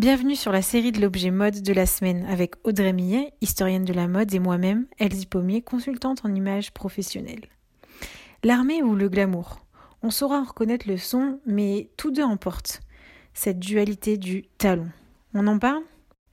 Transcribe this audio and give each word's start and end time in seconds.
Bienvenue 0.00 0.34
sur 0.34 0.50
la 0.50 0.62
série 0.62 0.92
de 0.92 1.00
l'objet 1.02 1.30
mode 1.30 1.60
de 1.60 1.72
la 1.74 1.84
semaine 1.84 2.24
avec 2.24 2.54
Audrey 2.66 2.94
Millet, 2.94 3.34
historienne 3.42 3.84
de 3.84 3.92
la 3.92 4.08
mode, 4.08 4.32
et 4.32 4.38
moi-même, 4.38 4.86
Elsie 4.96 5.26
Pommier, 5.26 5.60
consultante 5.60 6.24
en 6.24 6.34
images 6.34 6.72
professionnelles. 6.72 7.44
L'armée 8.42 8.82
ou 8.82 8.94
le 8.94 9.10
glamour? 9.10 9.60
On 10.00 10.08
saura 10.08 10.38
en 10.38 10.44
reconnaître 10.44 10.88
le 10.88 10.96
son, 10.96 11.38
mais 11.44 11.90
tous 11.98 12.12
deux 12.12 12.22
emportent 12.22 12.80
cette 13.34 13.58
dualité 13.58 14.16
du 14.16 14.44
talon. 14.56 14.88
On 15.34 15.46
en 15.46 15.58
parle? 15.58 15.82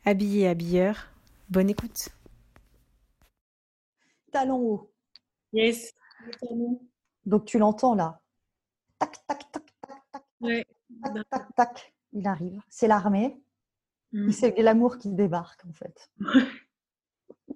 Habillé, 0.05 0.47
habilleur, 0.47 1.09
bonne 1.49 1.69
écoute. 1.69 2.07
Talon 4.31 4.59
haut. 4.59 4.91
Yes. 5.51 5.93
Donc 7.25 7.43
tu 7.43 7.59
l'entends 7.59 7.95
là. 7.95 8.21
Tac, 8.97 9.27
tac, 9.27 9.51
tac, 9.51 9.65
tac, 9.81 9.99
tac. 10.13 10.23
Ouais. 10.39 10.65
Tac, 11.03 11.29
tac, 11.29 11.47
tac. 11.53 11.93
Il 12.13 12.25
arrive. 12.25 12.61
C'est 12.69 12.87
l'armée. 12.87 13.37
Mm. 14.13 14.31
C'est 14.31 14.57
l'amour 14.61 14.97
qui 14.97 15.11
débarque 15.11 15.65
en 15.65 15.73
fait. 15.73 16.11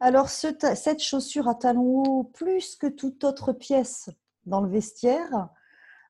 Alors 0.00 0.28
ce- 0.28 0.48
cette 0.74 1.02
chaussure 1.02 1.48
à 1.48 1.54
talons 1.54 2.02
hauts, 2.02 2.24
plus 2.24 2.76
que 2.76 2.86
toute 2.86 3.24
autre 3.24 3.52
pièce 3.52 4.10
dans 4.44 4.60
le 4.60 4.68
vestiaire, 4.68 5.48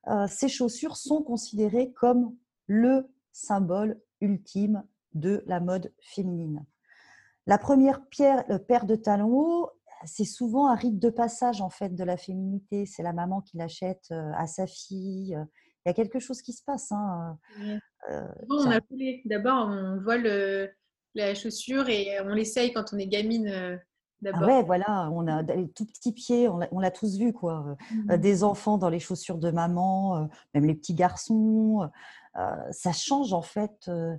euh, 0.07 0.27
ces 0.27 0.49
chaussures 0.49 0.97
sont 0.97 1.21
considérées 1.23 1.91
comme 1.93 2.35
le 2.67 3.07
symbole 3.31 4.01
ultime 4.21 4.83
de 5.13 5.43
la 5.45 5.59
mode 5.59 5.93
féminine. 6.01 6.65
La 7.47 7.57
première 7.57 8.05
pierre- 8.07 8.43
euh, 8.49 8.57
paire 8.59 8.85
de 8.85 8.95
talons 8.95 9.29
hauts, 9.37 9.69
c'est 10.03 10.25
souvent 10.25 10.67
un 10.67 10.75
rite 10.75 10.99
de 10.99 11.09
passage 11.09 11.61
en 11.61 11.69
fait 11.69 11.95
de 11.95 12.03
la 12.03 12.17
féminité. 12.17 12.85
C'est 12.85 13.03
la 13.03 13.13
maman 13.13 13.41
qui 13.41 13.57
l'achète 13.57 14.07
euh, 14.11 14.31
à 14.35 14.47
sa 14.47 14.67
fille. 14.67 15.37
Il 15.85 15.89
y 15.89 15.91
a 15.91 15.93
quelque 15.93 16.19
chose 16.19 16.41
qui 16.41 16.51
se 16.53 16.63
passe. 16.63 16.91
hein, 16.91 17.37
euh, 18.09 18.21
Bon, 18.47 18.55
on 18.65 18.71
a 18.71 18.81
coulé. 18.81 19.21
D'abord, 19.25 19.67
on 19.67 19.99
voit 20.01 20.17
le, 20.17 20.71
la 21.13 21.35
chaussure 21.35 21.89
et 21.89 22.19
on 22.21 22.29
l'essaye 22.29 22.73
quand 22.73 22.85
on 22.93 22.97
est 22.97 23.05
gamine. 23.07 23.47
euh, 23.47 23.77
Ah 24.33 24.45
ouais, 24.47 24.63
voilà, 24.63 25.09
on 25.11 25.27
a 25.27 25.43
des 25.43 25.69
tout 25.73 25.85
petits 25.85 26.11
pieds, 26.11 26.49
on 26.49 26.57
l'a 26.57 26.67
on 26.71 26.79
l'a 26.79 26.89
tous 26.89 27.17
vu, 27.19 27.33
quoi. 27.33 27.77
Euh, 28.09 28.17
Des 28.17 28.43
enfants 28.43 28.79
dans 28.79 28.89
les 28.89 28.99
chaussures 28.99 29.37
de 29.37 29.51
maman, 29.51 30.17
euh, 30.17 30.25
même 30.55 30.65
les 30.65 30.73
petits 30.75 30.95
garçons. 30.95 31.87
euh, 32.37 32.71
ça 32.71 32.91
change 32.91 33.31
en 33.33 33.43
fait. 33.43 33.87
euh, 33.87 34.15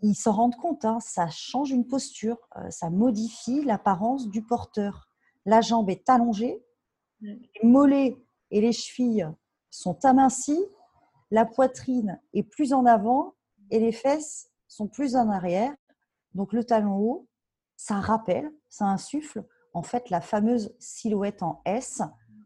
ils 0.00 0.14
s'en 0.14 0.32
rendent 0.32 0.56
compte, 0.56 0.84
hein, 0.86 0.98
ça 1.00 1.28
change 1.28 1.70
une 1.72 1.86
posture, 1.86 2.38
euh, 2.56 2.70
ça 2.70 2.88
modifie 2.88 3.62
l'apparence 3.64 4.30
du 4.30 4.42
porteur. 4.42 5.08
La 5.44 5.60
jambe 5.60 5.90
est 5.90 6.08
allongée, 6.08 6.62
Ouais. 7.20 7.38
les 7.62 7.68
mollets 7.68 8.16
et 8.50 8.60
les 8.62 8.72
chevilles 8.72 9.28
sont 9.70 10.02
amincis, 10.04 10.58
la 11.34 11.44
poitrine 11.44 12.20
est 12.32 12.44
plus 12.44 12.72
en 12.72 12.86
avant 12.86 13.34
et 13.72 13.80
les 13.80 13.90
fesses 13.90 14.50
sont 14.68 14.86
plus 14.86 15.16
en 15.16 15.28
arrière. 15.28 15.72
Donc 16.34 16.52
le 16.52 16.62
talon 16.62 16.96
haut, 16.96 17.26
ça 17.76 17.96
rappelle, 18.00 18.48
ça 18.68 18.84
insuffle 18.86 19.44
en 19.72 19.82
fait 19.82 20.10
la 20.10 20.20
fameuse 20.20 20.72
silhouette 20.78 21.42
en 21.42 21.60
S, 21.64 22.02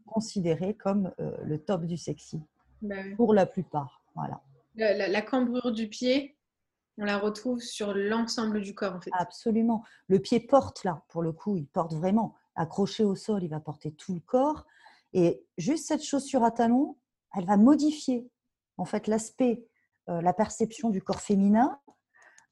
considérée 0.07 0.73
comme 0.73 1.13
euh, 1.19 1.37
le 1.43 1.59
top 1.59 1.85
du 1.85 1.97
sexy 1.97 2.41
Bah 2.81 2.95
pour 3.15 3.35
la 3.35 3.45
plupart. 3.45 4.01
Voilà, 4.15 4.41
la, 4.73 4.97
la- 4.97 5.07
la 5.07 5.21
cambrure 5.21 5.71
du 5.71 5.87
pied, 5.87 6.35
on 6.97 7.05
la 7.05 7.19
retrouve 7.19 7.59
sur 7.61 7.93
l'ensemble 7.93 8.59
du 8.61 8.73
corps 8.73 8.95
en 8.95 9.01
fait. 9.01 9.11
absolument. 9.13 9.83
Le 10.07 10.17
pied 10.17 10.39
porte 10.39 10.83
là, 10.83 11.03
pour 11.09 11.21
le 11.21 11.31
coup, 11.31 11.55
il 11.57 11.67
porte 11.67 11.93
vraiment. 11.93 12.33
Accroché 12.55 13.03
au 13.03 13.15
sol, 13.15 13.43
il 13.43 13.49
va 13.49 13.59
porter 13.59 13.91
tout 13.93 14.15
le 14.15 14.19
corps. 14.19 14.65
Et 15.13 15.45
juste 15.59 15.85
cette 15.87 16.03
chaussure 16.03 16.43
à 16.43 16.49
talons, 16.49 16.97
elle 17.35 17.45
va 17.45 17.55
modifier 17.55 18.27
en 18.79 18.85
fait 18.85 19.07
l'aspect, 19.07 19.67
euh, 20.09 20.21
la 20.21 20.33
perception 20.33 20.89
du 20.89 21.01
corps 21.01 21.21
féminin 21.21 21.79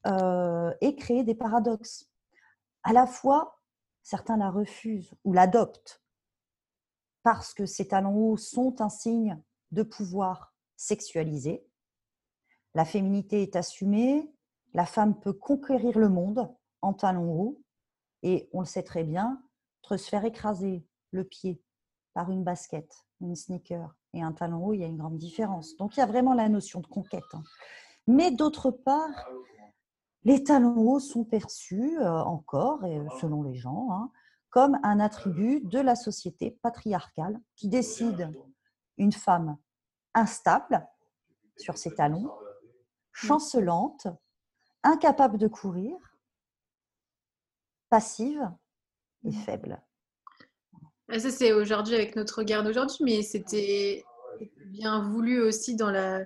euh, 0.06 0.74
et 0.82 1.24
des 1.24 1.36
paradoxes. 1.36 2.12
À 2.84 2.94
la 2.94 3.08
fois, 3.08 3.60
certains 4.04 4.38
la 4.38 4.50
refusent 4.50 5.14
ou 5.24 5.34
l'adoptent 5.34 6.04
parce 7.24 7.54
que 7.54 7.66
ces 7.66 7.88
talons 7.88 8.16
hauts 8.16 8.38
sont 8.38 8.82
un 8.82 8.90
signe 8.90 9.42
de 9.72 9.84
pouvoir 9.84 10.54
sexualisé. 10.78 11.68
La 12.74 12.86
féminité 12.86 13.42
est 13.42 13.56
assumée, 13.56 14.32
la 14.74 14.86
femme 14.86 15.20
peut 15.20 15.34
conquérir 15.34 15.98
le 15.98 16.10
monde 16.10 16.54
en 16.82 16.94
talons 16.94 17.34
hauts 17.34 17.62
et 18.22 18.50
on 18.54 18.60
le 18.62 18.66
sait 18.66 18.84
très 18.84 19.04
bien, 19.04 19.42
se 19.96 20.10
faire 20.10 20.26
écraser 20.26 20.86
le 21.12 21.24
pied 21.24 21.62
par 22.14 22.30
une 22.32 22.44
basket, 22.44 22.92
une 23.22 23.36
sneaker 23.36 23.97
et 24.14 24.22
un 24.22 24.32
talon 24.32 24.66
haut, 24.66 24.74
il 24.74 24.82
y 24.82 24.84
a 24.84 24.88
une 24.88 24.98
grande 24.98 25.18
différence. 25.18 25.76
Donc 25.78 25.96
il 25.96 26.00
y 26.00 26.04
a 26.04 26.06
vraiment 26.06 26.34
la 26.34 26.50
notion 26.50 26.80
de 26.80 26.88
conquête. 26.88 27.24
hein. 27.34 27.44
Mais 28.08 28.32
d'autre 28.32 28.72
part, 28.72 29.28
les 30.24 30.44
talons 30.44 30.78
hauts 30.78 31.00
sont 31.00 31.24
perçus 31.24 32.00
euh, 32.00 32.22
encore, 32.24 32.86
et, 32.86 32.98
euh, 32.98 33.08
selon 33.22 33.44
les 33.44 33.56
gens, 33.56 33.90
hein, 33.92 34.12
comme 34.50 34.80
un 34.84 35.00
attribut 35.00 35.62
de 35.62 35.80
la 35.80 35.96
société 35.96 36.58
patriarcale 36.62 37.40
qui 37.56 37.68
décide 37.68 38.32
une 38.98 39.12
femme 39.12 39.58
instable 40.14 40.88
sur 41.58 41.78
ses 41.78 41.94
talons, 41.94 42.32
chancelante, 43.12 44.08
incapable 44.84 45.38
de 45.38 45.48
courir, 45.48 45.96
passive 47.90 48.50
et 49.24 49.32
faible. 49.32 49.82
Ah, 51.10 51.20
Ça, 51.20 51.30
c'est 51.32 51.54
aujourd'hui 51.54 51.96
avec 51.96 52.16
notre 52.16 52.40
regard 52.40 52.64
d'aujourd'hui, 52.64 52.98
mais 53.02 53.22
c'était 53.22 54.04
bien 54.66 55.10
voulu 55.10 55.42
aussi 55.42 55.76
dans 55.76 55.90
la. 55.92 56.26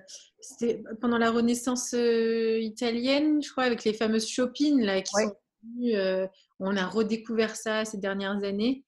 Pendant 1.00 1.18
la 1.18 1.30
Renaissance 1.30 1.94
euh, 1.94 2.58
italienne, 2.58 3.40
je 3.42 3.50
crois, 3.52 3.64
avec 3.64 3.84
les 3.84 3.92
fameuses 3.94 4.28
chopines 4.28 4.80
là, 4.82 5.00
qui 5.02 5.14
Ouais. 5.14 5.24
sont 5.26 5.36
venues, 5.76 5.94
euh, 5.94 6.26
on 6.58 6.76
a 6.76 6.84
redécouvert 6.86 7.54
ça 7.54 7.84
ces 7.84 7.98
dernières 7.98 8.42
années. 8.42 8.84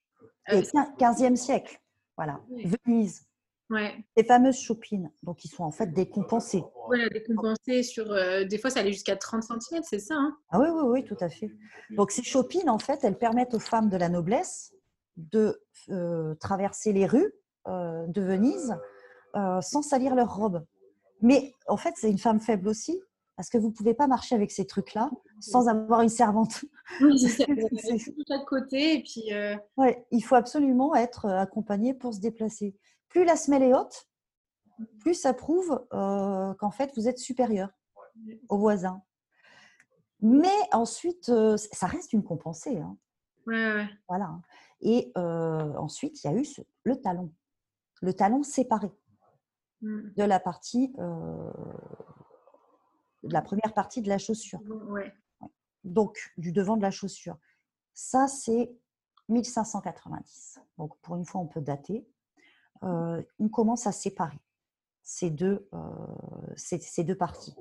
Et 0.50 0.56
Euh, 0.56 0.62
15e 0.98 1.36
siècle, 1.36 1.80
voilà. 2.16 2.40
Venise, 2.84 3.22
ouais, 3.70 3.94
les 4.16 4.24
fameuses 4.24 4.58
chopines, 4.58 5.10
donc 5.22 5.44
ils 5.44 5.48
sont 5.48 5.62
en 5.64 5.70
fait 5.70 5.86
décompensées. 5.92 6.64
voilà, 6.86 7.08
décompensé 7.08 7.82
sur. 7.84 8.10
euh, 8.10 8.44
des 8.44 8.58
fois, 8.58 8.68
ça 8.70 8.80
allait 8.80 8.92
jusqu'à 8.92 9.16
30 9.16 9.44
cm, 9.44 9.82
c'est 9.84 10.00
ça 10.00 10.16
hein? 10.16 10.36
Ah 10.50 10.58
oui, 10.60 10.66
oui, 10.70 10.82
oui, 10.86 11.04
tout 11.04 11.16
à 11.20 11.28
fait. 11.30 11.50
Donc 11.90 12.10
ces 12.10 12.24
chopines, 12.24 12.68
en 12.68 12.78
fait, 12.80 13.04
elles 13.04 13.16
permettent 13.16 13.54
aux 13.54 13.60
femmes 13.60 13.88
de 13.88 13.96
la 13.96 14.08
noblesse 14.08 14.73
de 15.16 15.60
euh, 15.90 16.34
traverser 16.36 16.92
les 16.92 17.06
rues 17.06 17.32
euh, 17.68 18.06
de 18.08 18.20
Venise 18.20 18.76
euh, 19.36 19.60
sans 19.60 19.82
salir 19.82 20.14
leur 20.14 20.34
robe. 20.36 20.64
Mais 21.20 21.52
en 21.68 21.76
fait, 21.76 21.94
c'est 21.96 22.10
une 22.10 22.18
femme 22.18 22.40
faible 22.40 22.68
aussi, 22.68 23.00
parce 23.36 23.48
que 23.48 23.58
vous 23.58 23.68
ne 23.68 23.72
pouvez 23.72 23.94
pas 23.94 24.06
marcher 24.06 24.34
avec 24.34 24.50
ces 24.50 24.66
trucs-là 24.66 25.10
sans 25.40 25.68
avoir 25.68 26.00
une 26.02 26.08
servante. 26.08 26.64
Oui, 27.00 27.18
c'est 27.18 27.28
ça. 27.28 27.44
C'est- 27.78 28.10
De 28.16 28.24
chaque 28.28 28.44
côté, 28.46 28.94
et 28.98 29.02
puis. 29.02 29.30
Ouais, 29.76 30.04
il 30.10 30.20
faut 30.22 30.34
absolument 30.34 30.94
être 30.94 31.26
accompagné 31.26 31.94
pour 31.94 32.12
se 32.14 32.20
déplacer. 32.20 32.76
Plus 33.08 33.24
la 33.24 33.36
semelle 33.36 33.62
est 33.62 33.74
haute, 33.74 34.06
plus 35.00 35.14
ça 35.14 35.32
prouve 35.32 35.80
qu'en 35.90 36.70
fait, 36.70 36.92
vous 36.96 37.08
êtes 37.08 37.18
supérieur 37.18 37.70
aux 38.48 38.58
voisins. 38.58 39.02
Mais 40.20 40.48
ensuite, 40.72 41.30
ça 41.56 41.86
reste 41.86 42.12
une 42.12 42.22
compensée. 42.22 42.78
hein. 42.78 42.96
ouais, 43.46 43.74
ouais. 43.74 43.88
Voilà. 44.08 44.30
Et 44.84 45.12
euh, 45.18 45.74
ensuite, 45.76 46.22
il 46.22 46.30
y 46.30 46.34
a 46.34 46.36
eu 46.36 46.44
ce- 46.44 46.62
le 46.84 47.00
talon. 47.00 47.32
Le 48.02 48.12
talon 48.14 48.42
séparé 48.42 48.92
Mm. 49.80 50.12
de 50.16 50.22
la 50.22 50.38
partie, 50.40 50.94
euh, 50.98 51.52
de 53.22 53.32
la 53.32 53.42
première 53.42 53.74
partie 53.74 54.00
de 54.02 54.08
la 54.08 54.18
chaussure. 54.18 54.60
Ouais. 54.88 55.12
Donc, 55.82 56.32
du 56.38 56.52
devant 56.52 56.76
de 56.76 56.82
la 56.82 56.90
chaussure. 56.90 57.36
Ça, 57.92 58.26
c'est 58.28 58.74
1590. 59.28 60.58
Donc, 60.78 60.96
pour 61.00 61.16
une 61.16 61.24
fois, 61.24 61.40
on 61.40 61.46
peut 61.46 61.60
dater. 61.60 62.06
Euh, 62.82 63.22
on 63.38 63.48
commence 63.48 63.86
à 63.86 63.92
séparer 63.92 64.38
ces 65.02 65.30
deux, 65.30 65.68
ces, 66.56 66.78
ces 66.80 67.04
deux 67.04 67.16
parties. 67.16 67.54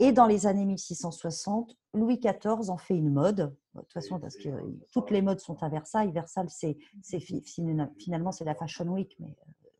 Et 0.00 0.12
dans 0.12 0.26
les 0.26 0.46
années 0.46 0.64
1660, 0.64 1.76
Louis 1.94 2.18
XIV 2.18 2.70
en 2.70 2.78
fait 2.78 2.96
une 2.96 3.10
mode. 3.12 3.54
De 3.74 3.80
toute 3.80 3.92
façon, 3.92 4.18
parce 4.18 4.34
que 4.36 4.48
euh, 4.48 4.60
toutes 4.92 5.10
les 5.10 5.22
modes 5.22 5.38
sont 5.40 5.62
à 5.62 5.68
Versailles. 5.68 6.10
Versailles, 6.10 6.48
c'est, 6.48 6.76
c'est 7.02 7.20
fi- 7.20 7.42
fina- 7.42 7.90
finalement, 7.98 8.32
c'est 8.32 8.44
la 8.44 8.54
Fashion 8.54 8.86
Week, 8.88 9.14
mais 9.20 9.36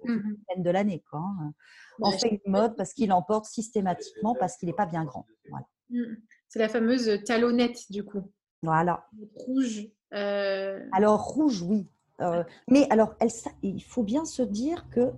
euh, 0.07 0.13
Mhm. 0.15 0.37
peine 0.49 0.63
de 0.63 0.71
l'année. 0.71 1.03
Quoi, 1.11 1.21
hein. 1.21 1.53
En 2.01 2.11
Ouais, 2.11 2.19
fait 2.19 2.41
une 2.45 2.53
mode 2.53 2.77
parce 2.77 2.93
qu'il 2.95 3.13
emporte 3.13 3.45
systématiquement 3.47 4.35
parce 4.35 4.57
qu'il 4.57 4.69
n'est 4.69 4.75
pas 4.75 4.87
bien 4.87 5.05
grand. 5.05 5.27
Voilà. 5.51 5.67
Mm. 5.91 6.17
C'est 6.49 6.59
la 6.59 6.69
fameuse 6.69 7.23
talonnette, 7.25 7.91
du 7.91 8.05
coup. 8.05 8.23
voilà. 8.63 9.07
Rouge. 9.35 9.89
euh, 10.15 10.87
Alors, 10.93 11.23
rouge, 11.25 11.63
oui. 11.63 11.87
Euh, 12.21 12.45
mais 12.69 12.87
alors, 12.91 13.15
elle, 13.21 13.31
il 13.63 13.83
faut 13.83 14.03
bien 14.03 14.25
se 14.27 14.43
dire 14.43 14.89
que 14.91 15.13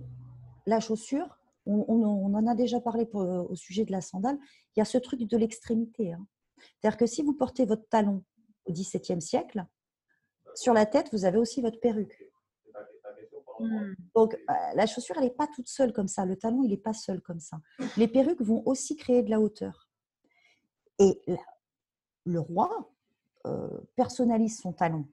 la 0.65 0.79
chaussure, 0.79 1.37
on, 1.65 2.33
en 2.33 2.47
a 2.47 2.55
déjà 2.55 2.79
parlé 2.81 3.05
pour- 3.05 3.21
au 3.49 3.55
sujet 3.55 3.85
de 3.85 3.91
la 3.91 4.01
sandale, 4.01 4.37
il 4.75 4.79
y 4.79 4.81
a 4.81 4.85
ce 4.85 4.97
truc 4.97 5.21
de 5.21 5.37
l'extrémité. 5.37 6.13
hein. 6.13 6.25
C'est-à-dire 6.79 6.97
que 6.97 7.05
si 7.05 7.21
vous 7.21 7.33
portez 7.33 7.65
votre 7.65 7.87
talon 7.89 8.23
au 8.65 8.71
XVIIe 8.71 9.21
siècle, 9.21 9.65
sur 10.55 10.73
la 10.73 10.85
tête, 10.85 11.09
vous 11.11 11.25
avez 11.25 11.37
aussi 11.37 11.61
votre 11.61 11.79
perruque. 11.79 12.29
Donc, 14.15 14.33
euh, 14.35 14.53
la 14.75 14.85
chaussure, 14.85 15.15
elle 15.17 15.23
n'est 15.23 15.29
pas 15.29 15.47
toute 15.47 15.67
seule 15.67 15.93
comme 15.93 16.07
ça. 16.07 16.25
Le 16.25 16.35
talon, 16.35 16.63
il 16.63 16.69
n'est 16.69 16.77
pas 16.77 16.93
seul 16.93 17.21
comme 17.21 17.39
ça. 17.39 17.59
Les 17.97 18.07
perruques 18.07 18.41
vont 18.41 18.61
aussi 18.65 18.95
créer 18.95 19.23
de 19.23 19.29
la 19.29 19.39
hauteur. 19.39 19.89
Et 20.99 21.21
le 22.25 22.39
roi 22.39 22.89
personnalise 23.95 24.59
son 24.59 24.73
talon 24.73 25.07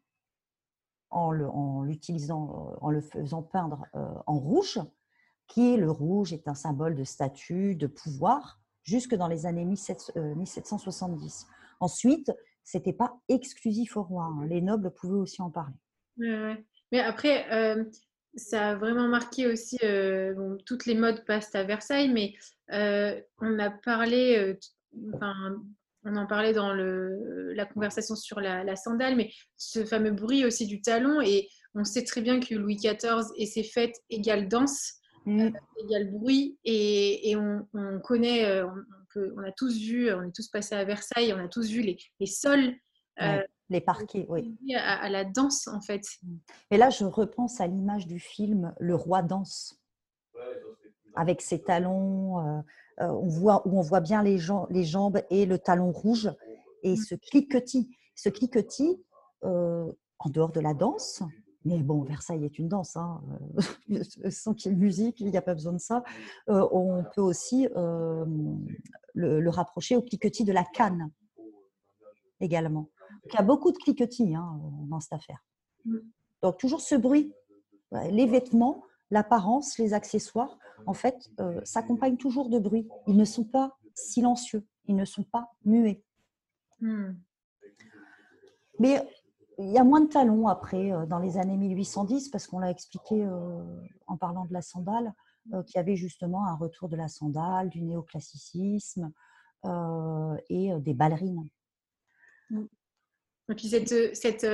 en 1.11 1.83
l'utilisant, 1.83 2.77
en, 2.81 2.91
le 2.91 3.01
faisant 3.01 3.43
peindre 3.43 3.87
en 4.27 4.39
rouge, 4.39 4.81
qui 5.51 5.77
le 5.77 5.91
rouge 5.91 6.33
est 6.33 6.49
un 6.49 6.55
symbole 6.55 6.95
de 6.95 7.05
statut, 7.05 7.75
de 7.75 7.87
pouvoir, 7.87 8.61
jusque 8.85 9.15
dans 9.15 9.29
les 9.29 9.47
années 9.47 9.65
1770. 9.65 11.47
Ensuite, 11.81 12.33
c'était 12.65 12.93
pas 12.93 13.17
exclusif 13.29 13.97
au 13.97 14.03
roi. 14.03 14.25
Hein. 14.25 14.47
Les 14.47 14.61
nobles 14.61 14.93
pouvaient 14.93 15.19
aussi 15.19 15.43
en 15.43 15.51
parler. 15.51 15.75
Mais 16.93 17.01
après, 17.01 17.51
euh, 17.53 17.85
ça 18.35 18.71
a 18.71 18.75
vraiment 18.77 19.09
marqué 19.09 19.47
aussi. 19.47 19.77
Euh, 19.83 20.57
toutes 20.67 20.87
les 20.87 20.95
modes 20.95 21.25
passent 21.25 21.55
à 21.55 21.65
Versailles, 21.65 22.13
mais 22.13 22.35
euh, 22.73 23.21
on 23.39 23.59
a 23.59 23.71
parlé. 23.71 24.57
On 26.03 26.17
en 26.17 26.27
parlait 26.27 26.55
dans 26.55 26.73
la 26.73 27.67
conversation 27.67 28.17
sur 28.17 28.41
la, 28.41 28.77
sandale, 28.77 29.17
mais 29.17 29.31
ce 29.57 29.85
fameux 29.85 30.13
bruit 30.13 30.45
aussi 30.45 30.67
du 30.67 30.81
talon. 30.81 31.21
Et 31.21 31.49
on 31.75 31.85
sait 31.85 32.05
très 32.05 32.23
bien 32.23 32.41
que 32.41 32.55
Louis 32.55 32.77
XIV 32.77 33.27
et 33.37 33.47
ses 33.47 33.63
fêtes 33.63 33.97
égale 34.09 34.49
danse, 34.49 35.00
mmh. 35.27 35.51
égale 35.79 36.11
bruit. 36.11 36.59
Et, 36.65 37.35
on, 37.37 37.67
connaît, 38.05 38.63
on, 38.63 38.75
on, 39.17 39.43
a 39.43 39.53
tous 39.53 39.77
vu, 39.79 40.13
on 40.13 40.23
est 40.23 40.35
tous 40.35 40.49
passés 40.49 40.75
à 40.75 40.85
Versailles, 40.85 41.33
on 41.33 41.45
a 41.45 41.49
tous 41.49 41.69
vu 41.69 41.83
les, 41.83 41.99
les 42.19 42.27
sols. 42.27 42.75
Euh, 43.21 43.43
les 43.69 43.81
parquets, 43.81 44.27
oui. 44.29 44.57
À, 44.77 45.09
la 45.09 45.25
danse, 45.25 45.69
en 45.69 45.81
fait. 45.81 46.03
Et 46.71 46.77
là, 46.77 46.91
je 46.91 47.05
repense 47.05 47.61
à 47.61 47.67
l'image 47.67 48.07
du 48.07 48.19
film 48.19 48.75
Le 48.81 48.95
Roi 48.95 49.23
danse, 49.23 49.81
avec 51.15 51.41
ses 51.41 51.63
talons, 51.63 52.39
euh, 52.39 52.61
euh, 53.01 53.09
on 53.09 53.29
voit, 53.29 53.67
où 53.67 53.79
on 53.79 53.83
voit 53.83 54.01
bien 54.01 54.23
les, 54.23 54.39
les 54.71 54.85
jambes 54.85 55.23
et 55.31 55.47
le 55.47 55.59
talon 55.59 55.93
rouge, 55.93 56.31
et 56.83 56.95
mm. 56.95 56.97
ce 56.97 57.15
cliquetis. 57.15 57.91
Ce 58.15 58.29
cliquetis, 58.29 59.03
en 59.43 60.29
dehors 60.29 60.53
de 60.53 60.61
la 60.61 60.75
danse, 60.75 61.23
mais 61.65 61.83
bon, 61.83 62.03
Versailles 62.03 62.45
est 62.45 62.59
une 62.59 62.69
danse, 62.69 62.97
hein. 62.97 63.21
sans 64.31 64.55
qu'il 64.55 64.73
y 64.73 64.75
ait 64.75 64.79
musique, 64.79 65.21
il 65.21 65.31
n'y 65.31 65.37
a 65.37 65.43
pas 65.43 65.55
besoin 65.55 65.75
de 65.75 65.79
ça. 65.79 66.03
on 66.49 67.05
peut 67.15 67.21
aussi 67.21 67.69
le, 67.75 69.49
rapprocher 69.49 69.97
au 69.97 70.03
cliquetis 70.03 70.45
de 70.45 70.53
la 70.53 70.65
canne 70.65 71.11
également. 72.41 72.89
il 73.27 73.35
y 73.35 73.37
a 73.37 73.43
beaucoup 73.43 73.73
de 73.73 73.77
cliquetis 73.77 74.35
hein, 74.35 74.59
dans 74.89 75.01
cette 75.01 75.13
affaire. 75.13 75.45
Donc 76.43 76.57
toujours 76.57 76.81
ce 76.81 76.95
bruit, 76.95 77.35
les 77.93 78.27
vêtements, 78.27 78.83
l'apparence, 79.11 79.77
les 79.79 79.93
accessoires, 79.93 80.59
en 80.87 80.95
fait, 80.95 81.31
s'accompagnent 81.65 82.17
toujours 82.17 82.49
de 82.49 82.59
bruit. 82.59 82.89
Ils 83.07 83.17
ne 83.17 83.25
sont 83.25 83.45
pas 83.45 83.77
silencieux, 83.95 84.67
ils 84.87 84.97
ne 84.97 85.05
sont 85.05 85.25
pas 85.25 85.53
muets. 85.65 86.03
Mmh. 86.81 87.11
Mais 88.79 89.07
il 89.61 89.71
y 89.73 89.79
a 89.79 89.85
moins 89.85 90.01
de 90.01 90.09
talons 90.09 90.49
après, 90.49 90.93
euh, 90.93 91.07
dans 91.07 91.19
les 91.19 91.37
années 91.37 91.57
1810, 91.57 92.31
parce 92.31 92.47
qu'on 92.47 92.59
l'a 92.59 92.71
expliqué 92.71 93.23
euh, 93.23 93.63
en 94.07 94.17
parlant 94.17 94.45
de 94.47 94.53
la 94.53 94.63
sandale, 94.63 95.13
euh, 95.53 95.63
qu'il 95.63 95.77
y 95.77 95.79
avait 95.79 95.97
justement 95.97 96.47
un 96.47 96.55
retour 96.55 96.89
de 96.89 96.97
la 96.97 97.09
sandale, 97.09 97.69
du 97.69 97.83
néoclassicisme 97.83 99.13
et 100.49 100.73
des 100.79 100.95
ballerines. 100.95 101.47
Et 102.51 103.55
puis 103.55 103.69
cette, 103.69 104.17
cette, 104.17 104.47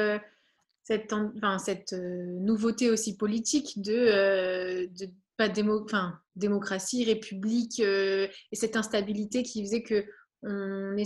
cette, 0.82 1.12
enfin, 1.12 1.58
cette 1.58 1.92
nouveauté 1.92 2.90
aussi 2.90 3.16
politique 3.16 3.80
de, 3.80 4.86
de 4.86 5.08
enfin, 5.84 6.18
démocratie, 6.34 7.04
république 7.04 7.78
et 7.78 8.28
cette 8.52 8.76
instabilité 8.76 9.44
qui 9.44 9.64
faisait 9.64 9.84
que 9.84 10.04
on, 10.42 10.96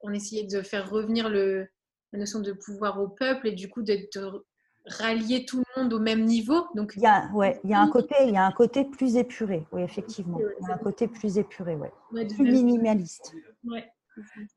on 0.00 0.12
essayait 0.14 0.46
de 0.46 0.62
faire 0.62 0.88
revenir 0.88 1.28
le, 1.28 1.68
la 2.12 2.18
notion 2.18 2.40
de 2.40 2.52
pouvoir 2.52 3.00
au 3.00 3.08
peuple 3.08 3.48
et 3.48 3.52
du 3.52 3.68
coup 3.68 3.82
d'être 3.82 4.44
rallier 4.86 5.44
tout 5.44 5.58
le 5.58 5.82
monde 5.82 5.92
au 5.92 6.00
même 6.00 6.24
niveau. 6.24 6.66
Donc 6.74 6.94
il 6.96 7.02
y 7.02 7.06
a, 7.06 7.30
ouais, 7.32 7.60
il 7.64 7.70
y 7.70 7.74
a 7.74 7.80
un 7.80 7.88
côté, 7.88 8.14
il 8.24 8.34
y 8.34 8.36
a 8.36 8.44
un 8.44 8.52
côté 8.52 8.84
plus 8.84 9.16
épuré, 9.16 9.66
oui 9.72 9.82
effectivement, 9.82 10.38
il 10.38 10.68
y 10.68 10.70
a 10.70 10.74
un 10.74 10.78
côté 10.78 11.08
plus 11.08 11.38
épuré, 11.38 11.76
ouais, 11.76 11.92
plus 12.26 12.44
minimaliste. 12.44 13.34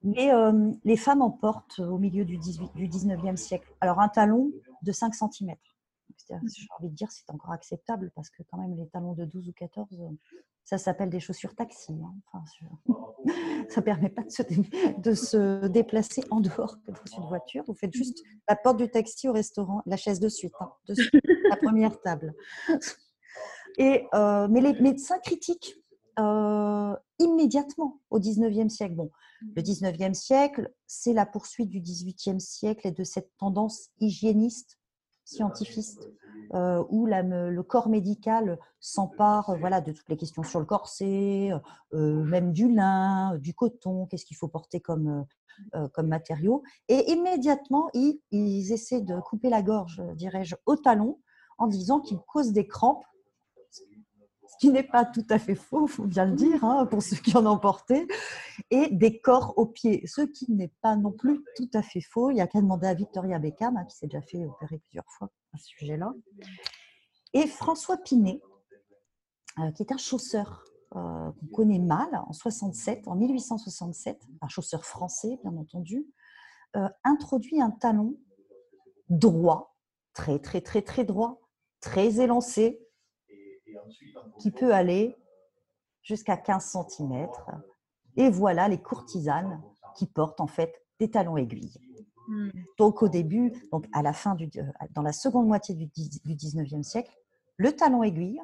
Mais 0.04 0.34
euh, 0.34 0.72
les 0.84 0.98
femmes 0.98 1.22
en 1.22 1.32
portent 1.32 1.80
au 1.80 1.98
milieu 1.98 2.26
du, 2.26 2.38
18, 2.38 2.74
du 2.76 2.88
19e 2.90 3.38
siècle. 3.38 3.72
Alors 3.80 4.02
un 4.02 4.10
talon 4.10 4.52
de 4.82 4.92
5 4.92 5.14
cm. 5.16 5.56
J'ai 6.28 6.36
envie 6.80 6.90
de 6.90 6.96
dire 6.96 7.12
c'est 7.12 7.30
encore 7.30 7.52
acceptable 7.52 8.12
parce 8.16 8.30
que 8.30 8.44
quand 8.52 8.58
même 8.58 8.76
les 8.76 8.88
talons 8.88 9.14
de 9.14 9.26
12 9.26 9.50
ou 9.50 9.54
14, 9.54 9.88
ça 10.66 10.80
s'appelle 10.80 11.10
des 11.10 11.20
chaussures 11.20 11.56
taxi. 11.56 11.94
Hein. 11.94 12.14
Enfin, 12.34 12.44
ça 13.70 13.82
ne 13.82 13.86
permet 13.86 14.10
pas 14.10 14.24
de 14.24 14.32
se, 14.32 14.42
de 15.00 15.14
se, 15.14 15.68
déplacer 15.68 16.24
en 16.32 16.42
dehors 16.42 16.78
que 16.82 16.92
dans 16.92 17.18
une 17.18 17.28
voiture. 17.28 17.64
Vous 17.68 17.76
faites 17.76 17.94
juste 17.94 18.24
la 18.50 18.56
porte 18.56 18.78
du 18.78 18.90
taxi 18.90 19.30
au 19.30 19.32
restaurant, 19.34 19.82
la 19.86 19.96
chaise 19.96 20.20
de 20.20 20.28
suite, 20.28 20.54
hein, 20.60 20.72
de 20.88 20.96
suite 20.96 21.24
la 21.50 21.58
première 21.58 22.02
table. 22.02 22.34
Et, 23.78 24.08
euh, 24.14 24.48
mais 24.50 24.62
les 24.62 24.74
médecins 24.82 25.20
critiquent 25.20 25.76
euh, 26.18 26.96
immédiatement 27.20 28.00
au 28.10 28.20
19e 28.20 28.70
siècle. 28.70 28.96
Bon, 28.96 29.12
le 29.56 29.62
19e 29.62 30.14
siècle, 30.14 30.72
c'est 30.88 31.14
la 31.14 31.26
poursuite 31.26 31.70
du 31.70 31.82
18e 31.82 32.40
siècle 32.40 32.88
et 32.88 32.92
de 32.92 33.04
cette 33.04 33.30
tendance 33.38 33.90
hygiéniste, 34.00 34.80
scientifiste, 35.26 36.10
euh, 36.54 36.84
où 36.90 37.06
le 37.08 37.62
corps 37.62 37.90
médical 37.90 38.60
s'empare 38.80 39.50
euh, 39.50 39.58
voilà, 39.58 39.82
de 39.82 39.92
toutes 39.92 40.08
les 40.10 40.18
questions 40.18 40.44
sur 40.44 40.60
le 40.60 40.66
corset, 40.66 41.52
euh, 41.94 42.24
même 42.24 42.52
du 42.52 42.72
lin, 42.72 43.38
du 43.38 43.54
coton, 43.54 44.06
qu'est-ce 44.06 44.26
qu'il 44.26 44.38
faut 44.38 44.48
porter 44.48 44.80
comme, 44.80 45.26
comme 45.94 46.08
matériau. 46.08 46.64
Et 46.90 47.12
immédiatement, 47.12 47.90
ils, 47.94 48.20
ils, 48.32 48.72
essaient 48.74 49.02
de 49.02 49.20
couper 49.20 49.50
la 49.50 49.62
gorge, 49.62 50.02
dirais-je, 50.16 50.56
au 50.66 50.76
talon, 50.76 51.20
en 51.58 51.68
disant 51.68 52.02
qu'ils 52.02 52.20
causent 52.20 52.52
des 52.52 52.68
crampes 52.68 53.06
ce 54.56 54.60
qui 54.60 54.72
n'est 54.72 54.84
pas 54.84 55.06
tout 55.06 55.26
à 55.30 55.40
fait 55.40 55.56
faux, 55.56 55.88
il 55.88 55.92
faut 55.92 56.06
bien 56.06 56.26
le 56.26 56.36
dire, 56.36 56.64
hein, 56.64 56.86
pour 56.86 57.04
ceux 57.04 57.18
qui 57.18 57.36
en 57.36 57.46
ont 57.46 57.60
porté, 57.60 58.08
et 58.72 58.90
des 58.90 59.20
corps 59.20 59.54
aux 59.58 59.66
pieds, 59.66 60.06
ce 60.08 60.22
qui 60.22 60.52
n'est 60.52 60.72
pas 60.82 60.96
non 60.96 61.12
plus 61.12 61.44
tout 61.56 61.70
à 61.74 61.82
fait 61.82 62.02
faux. 62.02 62.32
Il 62.32 62.38
y 62.38 62.42
a 62.42 62.48
qu'à 62.48 62.62
demander 62.62 62.88
à 62.88 62.94
Victoria 62.94 63.40
Beckham, 63.40 63.76
hein, 63.76 63.86
qui 63.86 63.98
s'est 63.98 64.08
déjà 64.08 64.22
fait 64.22 64.46
opérer 64.46 64.80
plusieurs 64.80 65.10
fois 65.10 65.30
à 65.54 65.58
ce 65.58 65.66
sujet-là. 65.66 66.14
Et 67.34 67.48
François 67.48 67.98
Pinet, 67.98 68.42
euh, 69.60 69.72
qui 69.72 69.84
est 69.84 69.92
un 69.92 69.98
chausseur 69.98 70.64
euh, 70.96 71.32
qu'on 71.32 71.48
connaît 71.48 71.80
mal, 71.80 72.08
en 72.28 72.34
67, 72.34 73.08
en 73.08 73.16
1867, 73.16 74.22
un 74.42 74.48
chausseur 74.48 74.86
français, 74.86 75.38
bien 75.44 75.56
entendu, 75.58 76.08
euh, 76.78 76.88
introduit 77.04 77.62
un 77.62 77.72
talon 77.72 78.16
droit, 79.10 79.76
très, 80.14 80.40
très, 80.40 80.62
très, 80.62 80.82
très 80.82 81.04
droit, 81.04 81.42
très 81.82 82.22
élancé, 82.22 82.85
qui 84.40 84.52
peut 84.52 84.74
aller 84.74 85.16
jusqu'à 86.02 86.38
15 86.38 86.78
cm. 86.90 87.28
Et 88.18 88.30
voilà 88.30 88.68
les 88.68 88.82
courtisanes 88.82 89.62
qui 89.96 90.06
portent 90.06 90.42
en 90.42 90.48
fait 90.48 90.74
des 91.00 91.10
talons 91.10 91.38
aiguilles. 91.38 91.80
Hmm. 92.28 92.50
Donc 92.78 93.04
au 93.04 93.08
début, 93.08 93.54
donc 93.72 93.88
à 93.94 94.02
la 94.02 94.14
fin 94.14 94.36
du, 94.36 94.50
euh, 94.58 94.64
dans 94.92 95.02
la 95.02 95.12
seconde 95.12 95.48
moitié 95.48 95.76
du, 95.76 95.88
19e 95.88 96.84
siècle, 96.84 97.12
le 97.58 97.72
talon 97.72 98.04
aiguille, 98.04 98.42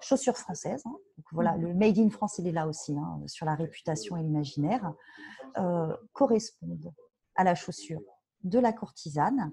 chaussure 0.00 0.36
française. 0.36 0.82
Hein. 0.86 0.96
donc 1.16 1.26
voilà, 1.32 1.56
le 1.56 1.74
Made 1.74 1.98
in 1.98 2.10
France, 2.10 2.38
il 2.38 2.46
est 2.46 2.52
là 2.52 2.66
aussi, 2.66 2.96
hein, 2.96 3.20
sur 3.26 3.46
la 3.46 3.54
réputation 3.54 4.16
et 4.16 4.22
l'imaginaire, 4.22 4.92
euh, 5.58 5.96
correspondent 6.12 6.92
à 7.34 7.44
la 7.44 7.54
chaussure 7.54 8.02
de 8.44 8.58
la 8.58 8.72
courtisane, 8.72 9.50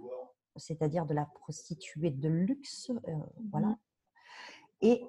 c'est-à-dire 0.55 1.05
de 1.05 1.13
la 1.13 1.25
prostituée 1.25 2.11
de 2.11 2.29
luxe, 2.29 2.89
euh, 2.89 3.11
voilà, 3.51 3.77
et 4.81 5.03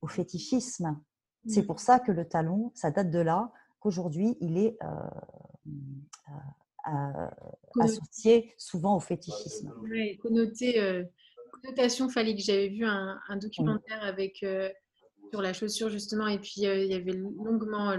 au 0.00 0.06
fétichisme. 0.06 1.00
C'est 1.48 1.64
pour 1.64 1.80
ça 1.80 1.98
que 1.98 2.12
le 2.12 2.24
talon, 2.24 2.70
ça 2.74 2.90
date 2.90 3.10
de 3.10 3.18
là 3.18 3.52
qu'aujourd'hui, 3.80 4.36
il 4.40 4.58
est 4.58 4.76
euh, 4.82 4.88
euh, 6.88 7.28
associé 7.80 8.54
souvent 8.56 8.96
au 8.96 9.00
fétichisme. 9.00 9.74
Oui, 9.82 10.18
connoté, 10.18 10.80
euh, 10.80 11.02
connotation 11.50 12.08
phallique. 12.08 12.38
J'avais 12.38 12.68
vu 12.68 12.84
un, 12.84 13.18
documentaire 13.40 14.02
avec 14.02 14.44
sur 15.30 15.42
la 15.42 15.52
chaussure 15.52 15.88
justement, 15.88 16.28
et 16.28 16.38
puis 16.38 16.54
il 16.58 16.86
y 16.86 16.94
avait 16.94 17.12
longuement 17.12 17.96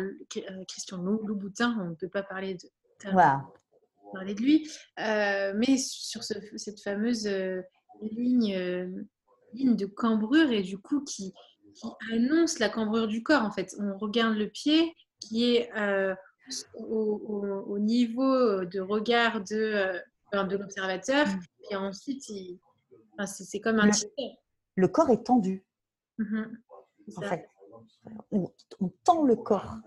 Christian 0.68 0.98
Louboutin, 0.98 1.78
on 1.82 1.90
ne 1.90 1.96
peut 1.96 2.10
pas 2.10 2.24
parler 2.24 2.54
de, 2.54 3.12
parler 4.14 4.36
de 4.36 4.42
lui, 4.42 4.70
mais 4.98 5.78
sur 5.78 6.24
cette 6.24 6.80
fameuse 6.82 7.28
ligne 8.02 9.06
ligne 9.54 9.76
de 9.76 9.86
cambrure 9.86 10.52
et 10.52 10.62
du 10.62 10.78
coup 10.78 11.04
qui, 11.04 11.34
annonce 12.12 12.60
la 12.60 12.70
cambrure 12.70 13.08
du 13.08 13.24
corps. 13.24 13.44
En 13.44 13.52
fait, 13.52 13.76
on 13.80 13.98
regarde 13.98 14.38
le 14.38 14.48
pied 14.48 14.94
qui 15.20 15.56
est 15.56 15.72
euh, 15.76 16.14
au, 16.76 17.80
niveau 17.80 18.64
de 18.64 18.80
regard 18.80 19.42
de, 19.42 20.00
euh, 20.34 20.44
de 20.44 20.58
l'observateur, 20.58 21.28
mm. 21.28 21.40
et 21.72 21.76
ensuite, 21.76 22.24
c'est 23.26 23.60
comme 23.60 23.80
un 23.80 23.88
le, 23.88 23.92
le 24.76 24.88
corps 24.88 25.10
est 25.10 25.24
tendu. 25.24 25.66
Mm-hmm. 26.20 26.46
en 27.18 27.22
fait. 27.22 27.48
On, 28.32 28.50
tend 29.04 29.24
le 29.24 29.36
corps. 29.36 29.78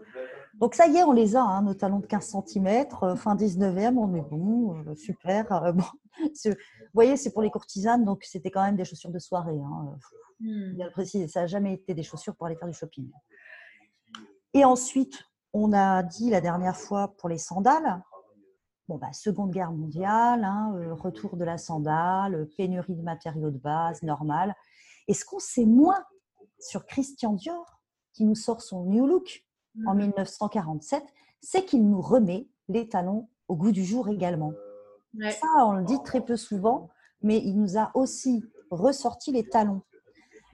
Donc 0.55 0.75
ça 0.75 0.87
y 0.87 0.97
est, 0.97 1.05
on 1.05 1.13
les 1.13 1.37
a, 1.37 1.43
hein, 1.43 1.63
nos 1.63 1.75
talons 1.75 1.99
de 1.99 2.07
15 2.07 2.37
cm, 2.47 2.89
fin 3.17 3.37
19e, 3.37 3.97
on 3.99 4.15
est 4.15 4.23
bon, 4.23 4.75
euh, 4.87 4.95
super. 4.95 5.53
Euh, 5.53 5.73
vous 6.45 6.55
voyez, 6.95 7.17
c'est 7.17 7.33
pour 7.33 7.43
les 7.43 7.51
courtisanes, 7.51 8.05
donc 8.05 8.25
c'était 8.25 8.51
quand 8.51 8.65
même 8.65 8.77
des 8.77 8.85
chaussures 8.85 9.11
de 9.11 9.19
soirée. 9.19 9.59
Hein. 9.59 9.99
Hmm. 10.41 10.75
Bien 10.75 10.91
préciser, 10.91 11.29
ça 11.29 11.43
n'a 11.43 11.47
jamais 11.47 11.75
été 11.75 11.95
des 11.95 12.03
chaussures 12.03 12.35
pour 12.37 12.47
aller 12.47 12.57
faire 12.57 12.69
du 12.69 12.75
shopping. 12.75 13.11
Et 14.55 14.65
ensuite, 14.65 15.25
on 15.53 15.73
a 15.73 16.03
dit 16.03 16.31
la 16.31 16.41
dernière 16.41 16.77
fois 16.77 17.15
pour 17.19 17.29
les 17.29 17.39
sandales, 17.39 18.03
bon, 18.89 18.97
bah, 18.97 19.13
Seconde 19.13 19.51
Guerre 19.51 19.73
mondiale, 19.73 20.45
hein, 20.45 20.75
euh, 20.77 20.95
retour 20.95 21.37
de 21.37 21.45
la 21.45 21.59
sandale, 21.59 22.49
pénurie 22.57 22.95
de 22.95 23.03
matériaux 23.03 23.51
de 23.51 23.59
base, 23.59 24.03
normal. 24.03 24.55
Et 25.09 25.15
ce 25.15 25.25
qu'on 25.25 25.39
sait 25.39 25.67
moins 25.67 26.03
sur 26.59 26.87
Christian 26.87 27.35
Dior, 27.35 27.76
qui 28.17 28.25
nous 28.25 28.35
sort 28.35 28.63
son 28.63 28.85
New 28.85 29.07
Look 29.07 29.45
en 29.87 29.95
1947, 29.95 31.03
mmh. 31.03 31.07
c'est 31.43 31.65
qu'il 31.67 31.87
nous 31.87 32.01
remet 32.01 32.49
les 32.69 32.89
talons 32.89 33.29
au 33.49 33.57
goût 33.57 33.73
du 33.73 33.85
jour 33.85 34.09
également. 34.09 34.53
Ça, 35.19 35.47
on 35.67 35.73
le 35.73 35.85
dit 35.85 36.03
très 36.03 36.23
peu 36.23 36.37
souvent, 36.37 36.89
mais 37.23 37.39
il 37.39 37.59
nous 37.59 37.79
a 37.79 37.91
aussi 37.95 38.45
ressorti 38.71 39.33
les 39.33 39.49
talons. 39.49 39.83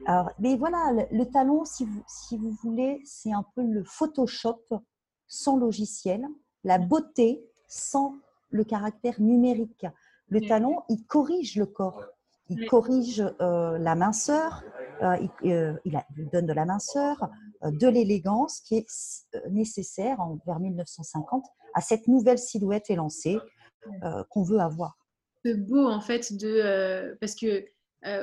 Alors, 0.07 0.31
mais 0.41 0.57
voilà, 0.57 1.07
le, 1.11 1.25
talon, 1.25 1.65
si 1.65 1.85
vous, 1.85 2.03
si 2.07 2.37
vous 2.37 2.51
voulez, 2.63 3.01
c'est 3.05 3.33
un 3.33 3.45
peu 3.55 3.63
le 3.63 3.85
Photoshop 3.85 4.61
sans 5.29 5.57
logiciel, 5.57 6.27
la 6.65 6.79
beauté 6.79 7.45
sans 7.69 8.15
le 8.51 8.65
caractère 8.65 9.21
numérique. 9.21 9.87
Le 10.29 10.41
talon, 10.41 10.83
il 10.89 11.07
corrige 11.07 11.57
le 11.57 11.67
corps, 11.67 12.05
il 12.49 12.67
corrige 12.67 13.25
euh, 13.41 13.79
la 13.79 13.95
minceur, 13.95 14.65
euh, 15.03 15.17
euh, 15.45 15.75
il, 15.85 16.01
donne 16.33 16.47
de 16.47 16.53
la 16.53 16.65
minceur, 16.65 17.31
de 17.65 17.89
l'élégance 17.89 18.61
qui 18.61 18.77
est 18.77 18.87
nécessaire 19.51 20.21
en, 20.21 20.39
vers 20.47 20.61
1950 20.61 21.45
à 21.75 21.81
cette 21.81 22.09
nouvelle 22.09 22.39
silhouette 22.39 22.91
élancée 22.91 23.39
qu'on 24.31 24.43
veut 24.43 24.61
avoir. 24.61 24.97
Beau 25.45 25.87
en 25.87 26.01
fait 26.01 26.37
de 26.37 27.17
parce 27.21 27.35
que 27.35 27.65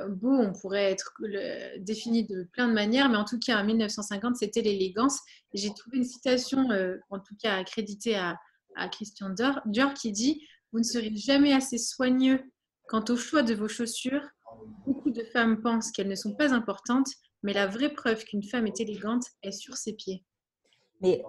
beau, 0.10 0.32
on 0.32 0.54
pourrait 0.54 0.92
être 0.92 1.14
défini 1.80 2.26
de 2.26 2.48
plein 2.54 2.68
de 2.68 2.74
manières, 2.74 3.10
mais 3.10 3.18
en 3.18 3.26
tout 3.26 3.40
cas 3.40 3.62
en 3.62 3.66
1950 3.66 4.38
c'était 4.38 4.62
l'élégance. 4.62 5.20
J'ai 5.54 5.74
trouvé 5.74 5.98
une 5.98 6.06
citation, 6.06 6.68
en 7.10 7.20
tout 7.20 7.36
cas 7.42 7.58
accréditée 7.58 8.16
à, 8.16 8.38
à 8.76 8.88
Christian 8.88 9.30
Dior, 9.66 9.94
qui 9.94 10.12
dit 10.12 10.46
Vous 10.72 10.80
ne 10.80 10.84
serez 10.84 11.16
jamais 11.16 11.54
assez 11.54 11.78
soigneux 11.78 12.42
quant 12.88 13.04
au 13.10 13.16
choix 13.16 13.44
de 13.44 13.54
vos 13.54 13.68
chaussures. 13.68 14.28
Beaucoup 14.86 15.12
de 15.12 15.24
femmes 15.24 15.62
pensent 15.62 15.92
qu'elles 15.92 16.08
ne 16.08 16.16
sont 16.16 16.36
pas 16.36 16.54
importantes, 16.54 17.08
mais 17.44 17.54
la 17.54 17.68
vraie 17.68 17.94
preuve 17.94 18.24
qu'une 18.24 18.44
femme 18.44 18.68
est 18.68 18.80
élégante 18.80 19.26
est 19.44 19.52
sur 19.52 19.78
ses 19.78 19.94
pieds. 19.94 20.26
Mais 21.02 21.24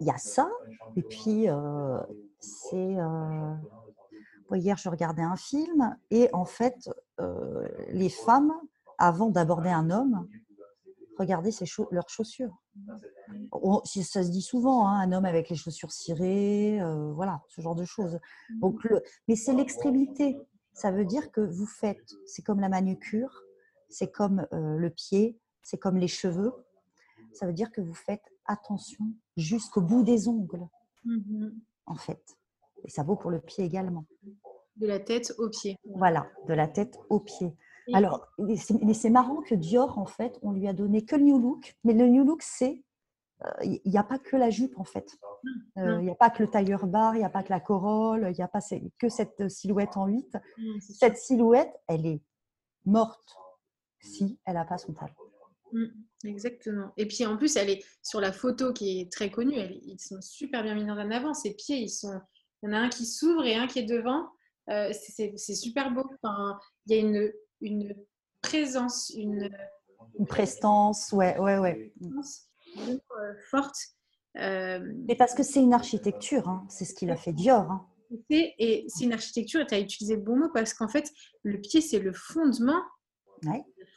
il 0.00 0.06
y 0.06 0.10
a 0.10 0.18
ça, 0.18 0.48
et 0.96 1.02
puis 1.02 1.48
euh, 1.48 1.98
c'est. 2.38 2.96
Euh, 2.96 3.54
hier, 4.52 4.76
je 4.76 4.88
regardais 4.88 5.22
un 5.22 5.36
film, 5.36 5.96
et 6.10 6.28
en 6.32 6.44
fait, 6.44 6.90
euh, 7.20 7.66
les 7.88 8.10
femmes, 8.10 8.52
avant 8.98 9.30
d'aborder 9.30 9.70
un 9.70 9.90
homme, 9.90 10.28
regardaient 11.18 11.50
leurs 11.90 12.08
chaussures 12.08 12.62
ça 13.84 14.22
se 14.22 14.30
dit 14.30 14.42
souvent, 14.42 14.86
hein, 14.86 15.00
un 15.00 15.12
homme 15.12 15.24
avec 15.24 15.48
les 15.48 15.56
chaussures 15.56 15.92
cirées, 15.92 16.80
voilà, 17.14 17.42
ce 17.48 17.60
genre 17.60 17.74
de 17.74 17.84
choses. 17.84 18.18
Donc, 18.60 18.86
mais 19.28 19.36
c'est 19.36 19.52
l'extrémité. 19.52 20.38
Ça 20.74 20.90
veut 20.90 21.04
dire 21.04 21.30
que 21.30 21.40
vous 21.40 21.66
faites, 21.66 22.14
c'est 22.26 22.42
comme 22.42 22.60
la 22.60 22.68
manucure, 22.68 23.42
c'est 23.92 24.10
comme 24.10 24.46
euh, 24.52 24.76
le 24.76 24.90
pied, 24.90 25.38
c'est 25.62 25.78
comme 25.78 25.96
les 25.96 26.08
cheveux. 26.08 26.52
Ça 27.32 27.46
veut 27.46 27.52
dire 27.52 27.70
que 27.70 27.80
vous 27.80 27.94
faites 27.94 28.24
attention 28.46 29.04
jusqu'au 29.36 29.80
bout 29.80 30.02
des 30.02 30.28
ongles, 30.28 30.66
mmh 31.04 31.50
en 31.86 31.96
fait. 31.96 32.22
Et 32.84 32.90
ça 32.90 33.02
vaut 33.02 33.16
pour 33.16 33.30
le 33.30 33.40
pied 33.40 33.64
également. 33.64 34.06
De 34.76 34.86
la 34.86 35.00
tête 35.00 35.34
au 35.38 35.48
pied. 35.48 35.76
Voilà, 35.84 36.28
de 36.46 36.54
la 36.54 36.68
tête 36.68 36.96
au 37.10 37.18
pied. 37.20 37.56
Alors, 37.92 38.28
mais 38.38 38.94
c'est 38.94 39.10
marrant 39.10 39.42
que 39.42 39.56
Dior, 39.56 39.98
en 39.98 40.06
fait, 40.06 40.38
on 40.42 40.52
lui 40.52 40.68
a 40.68 40.72
donné 40.72 41.04
que 41.04 41.16
le 41.16 41.24
New 41.24 41.38
Look. 41.38 41.76
Mais 41.82 41.92
le 41.92 42.06
New 42.06 42.24
Look, 42.24 42.42
c'est 42.42 42.84
il 43.62 43.80
n'y 43.84 43.98
a 43.98 44.04
pas 44.04 44.18
que 44.18 44.36
la 44.36 44.50
jupe 44.50 44.78
en 44.78 44.84
fait. 44.84 45.18
Euh, 45.78 45.98
il 45.98 46.04
n'y 46.04 46.10
a 46.10 46.14
pas 46.14 46.30
que 46.30 46.42
le 46.42 46.48
tailleur 46.48 46.86
bar, 46.86 47.14
il 47.16 47.18
n'y 47.18 47.24
a 47.24 47.30
pas 47.30 47.42
que 47.42 47.50
la 47.50 47.60
corolle, 47.60 48.28
il 48.30 48.36
n'y 48.36 48.42
a 48.42 48.48
pas 48.48 48.60
que 48.98 49.08
cette 49.08 49.48
silhouette 49.48 49.96
en 49.96 50.06
8. 50.06 50.36
Cette 50.80 51.18
silhouette, 51.18 51.72
elle 51.88 52.06
est 52.06 52.22
morte 52.84 53.36
si 54.26 54.38
elle 54.44 54.54
n'a 54.54 54.64
pas 54.64 54.78
son 54.78 54.92
talent. 54.92 55.14
Mmh, 55.72 55.86
exactement. 56.26 56.92
Et 56.96 57.06
puis 57.06 57.24
en 57.24 57.36
plus, 57.36 57.56
elle 57.56 57.70
est 57.70 57.84
sur 58.02 58.20
la 58.20 58.32
photo 58.32 58.72
qui 58.72 59.00
est 59.00 59.12
très 59.12 59.30
connue, 59.30 59.56
ils 59.56 59.98
sont 59.98 60.20
super 60.20 60.62
bien 60.62 60.74
mis 60.74 60.90
en 60.90 61.10
avant. 61.10 61.34
Ses 61.34 61.54
pieds, 61.54 61.78
ils 61.78 61.88
sont, 61.88 62.20
il 62.62 62.68
y 62.68 62.72
en 62.72 62.76
a 62.76 62.78
un 62.78 62.88
qui 62.88 63.06
s'ouvre 63.06 63.44
et 63.44 63.54
un 63.54 63.66
qui 63.66 63.78
est 63.80 63.84
devant. 63.86 64.28
Euh, 64.70 64.92
c'est 64.92 65.54
super 65.54 65.92
beau. 65.92 66.04
Enfin, 66.22 66.58
il 66.86 66.94
y 66.94 66.98
a 66.98 67.00
une, 67.00 67.32
une 67.60 67.94
présence, 68.42 69.10
une, 69.16 69.50
une 70.18 70.26
prestance, 70.26 71.12
ouais, 71.12 71.38
ouais, 71.38 71.58
ouais. 71.58 71.92
Euh, 72.78 73.34
forte. 73.50 73.76
Euh, 74.38 74.80
Mais 75.06 75.16
parce 75.16 75.34
que 75.34 75.42
c'est 75.42 75.60
une 75.60 75.74
architecture, 75.74 76.48
hein. 76.48 76.66
c'est 76.68 76.84
ce 76.84 76.94
qu'il 76.94 77.10
a 77.10 77.16
fait 77.16 77.32
Dior. 77.32 77.70
Hein. 77.70 77.88
Et 78.30 78.84
c'est 78.88 79.04
une 79.04 79.12
architecture, 79.12 79.60
et 79.60 79.66
tu 79.66 79.74
as 79.74 79.80
utilisé 79.80 80.16
le 80.16 80.22
bon 80.22 80.36
mot, 80.36 80.48
parce 80.52 80.74
qu'en 80.74 80.88
fait, 80.88 81.10
le 81.42 81.60
pied, 81.60 81.80
c'est 81.80 81.98
le 81.98 82.12
fondement, 82.12 82.82
la 83.42 83.52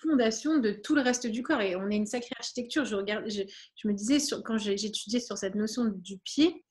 fondation 0.06 0.58
de 0.58 0.72
tout 0.72 0.96
le 0.96 1.02
reste 1.02 1.28
du 1.28 1.44
corps. 1.44 1.62
Et 1.62 1.76
on 1.76 1.90
est 1.90 1.96
une 1.96 2.06
sacrée 2.06 2.36
architecture. 2.38 2.86
Je, 2.86 2.96
regarde, 2.96 3.26
je, 3.30 3.88
me 3.88 3.94
disais, 3.94 4.20
sur, 4.20 4.44
quand 4.44 4.58
j'étudiais 4.58 5.20
sur 5.20 5.38
cette 5.38 5.56
notion 5.56 5.86
du 5.86 6.18
pied, 6.20 6.64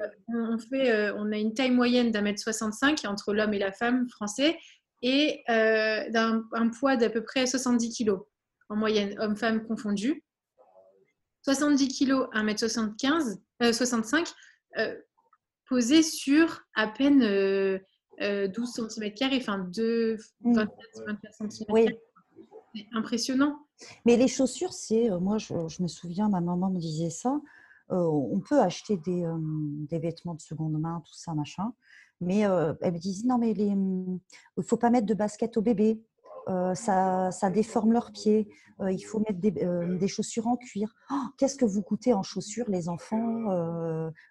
euh, 0.00 0.08
on, 0.28 0.58
fait, 0.58 1.10
on 1.12 1.32
a 1.32 1.38
une 1.38 1.54
taille 1.54 1.70
moyenne 1.70 2.10
d'un 2.10 2.22
mètre 2.22 2.40
65 2.40 3.04
entre 3.06 3.32
l'homme 3.32 3.54
et 3.54 3.58
la 3.58 3.72
femme 3.72 4.08
français, 4.08 4.58
et 5.02 5.42
d'un 5.48 6.44
un 6.52 6.68
poids 6.68 6.96
d'à 6.96 7.10
peu 7.10 7.22
près 7.22 7.46
70 7.46 7.96
kg 7.96 8.16
en 8.68 8.76
moyenne, 8.76 9.14
homme-femme 9.20 9.66
confondus. 9.66 10.24
70 11.42 11.88
kg, 11.88 12.12
1m75, 12.34 13.38
65, 13.72 14.26
posé 15.68 16.02
sur 16.02 16.62
à 16.74 16.88
peine 16.88 17.20
12 17.20 17.26
euh, 17.28 17.78
euh, 18.22 18.48
cm, 18.88 19.12
enfin 19.36 19.58
2, 19.58 20.16
24, 20.44 20.70
24 21.06 21.34
cm. 21.34 21.66
Oui. 21.68 21.86
Impressionnant. 22.92 23.58
Mais 24.04 24.16
les 24.16 24.28
chaussures, 24.28 24.72
c'est, 24.72 25.10
euh, 25.10 25.18
moi 25.18 25.38
je, 25.38 25.82
me 25.82 25.88
souviens, 25.88 26.28
ma 26.28 26.40
maman 26.40 26.70
me 26.70 26.78
disait 26.78 27.10
ça, 27.10 27.40
on 27.88 28.40
peut 28.40 28.60
acheter 28.60 28.96
des, 28.96 29.24
des, 29.88 30.00
vêtements 30.00 30.34
de 30.34 30.40
seconde 30.40 30.76
main, 30.80 31.02
tout 31.06 31.14
ça, 31.14 31.34
machin. 31.34 31.72
Mais 32.20 32.40
elle 32.40 32.92
me 32.92 32.98
disait, 32.98 33.28
non, 33.28 33.38
mais 33.38 33.52
il 33.52 34.18
faut 34.64 34.76
pas 34.76 34.90
mettre 34.90 35.06
de 35.06 35.14
basket 35.14 35.56
au 35.56 35.62
bébé. 35.62 36.02
Euh, 36.48 36.74
ça, 36.74 37.50
déforme 37.50 37.92
leurs 37.92 38.12
pieds. 38.12 38.48
Euh, 38.80 38.92
il 38.92 39.02
faut 39.02 39.18
mettre 39.18 39.40
des, 39.40 39.52
euh, 39.64 40.06
chaussures 40.06 40.46
en 40.46 40.56
cuir. 40.56 40.94
Oh, 41.10 41.14
qu'est-ce 41.38 41.56
que 41.56 41.64
vous 41.64 41.82
coûtez 41.82 42.14
en 42.14 42.22
chaussures, 42.22 42.68
les 42.68 42.88
enfants 42.88 43.44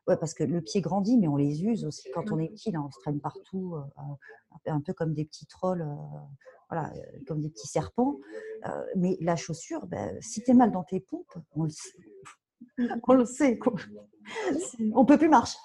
Parce 0.05 0.33
que 0.33 0.43
le 0.43 0.61
pied 0.61 0.81
grandit, 0.81 1.17
mais 1.17 1.27
on 1.27 1.35
les 1.35 1.63
use 1.63 1.83
aussi 1.85 2.09
quand 2.13 2.31
on 2.31 2.39
est 2.39 2.49
petit. 2.49 2.71
Là, 2.71 2.81
on 2.81 2.91
se 2.91 2.99
traîne 2.99 3.19
partout, 3.19 3.75
un 4.65 4.81
peu 4.81 4.93
comme 4.93 5.13
des 5.13 5.25
petits 5.25 5.45
trolls, 5.45 5.85
voilà, 6.69 6.91
comme 7.27 7.41
des 7.41 7.49
petits 7.49 7.67
serpents. 7.67 8.19
mais 8.95 9.17
la 9.21 9.35
chaussure, 9.35 9.85
ben, 9.87 10.17
si 10.21 10.43
tu 10.43 10.51
es 10.51 10.53
mal 10.53 10.71
dans 10.71 10.83
tes 10.83 10.99
pompes, 10.99 11.35
on 11.51 11.63
le 11.63 11.69
sait. 11.69 11.97
on 13.07 13.13
le 13.13 13.25
sait. 13.25 13.59
On 14.93 15.05
peut 15.05 15.17
plus 15.17 15.29
marcher. 15.29 15.57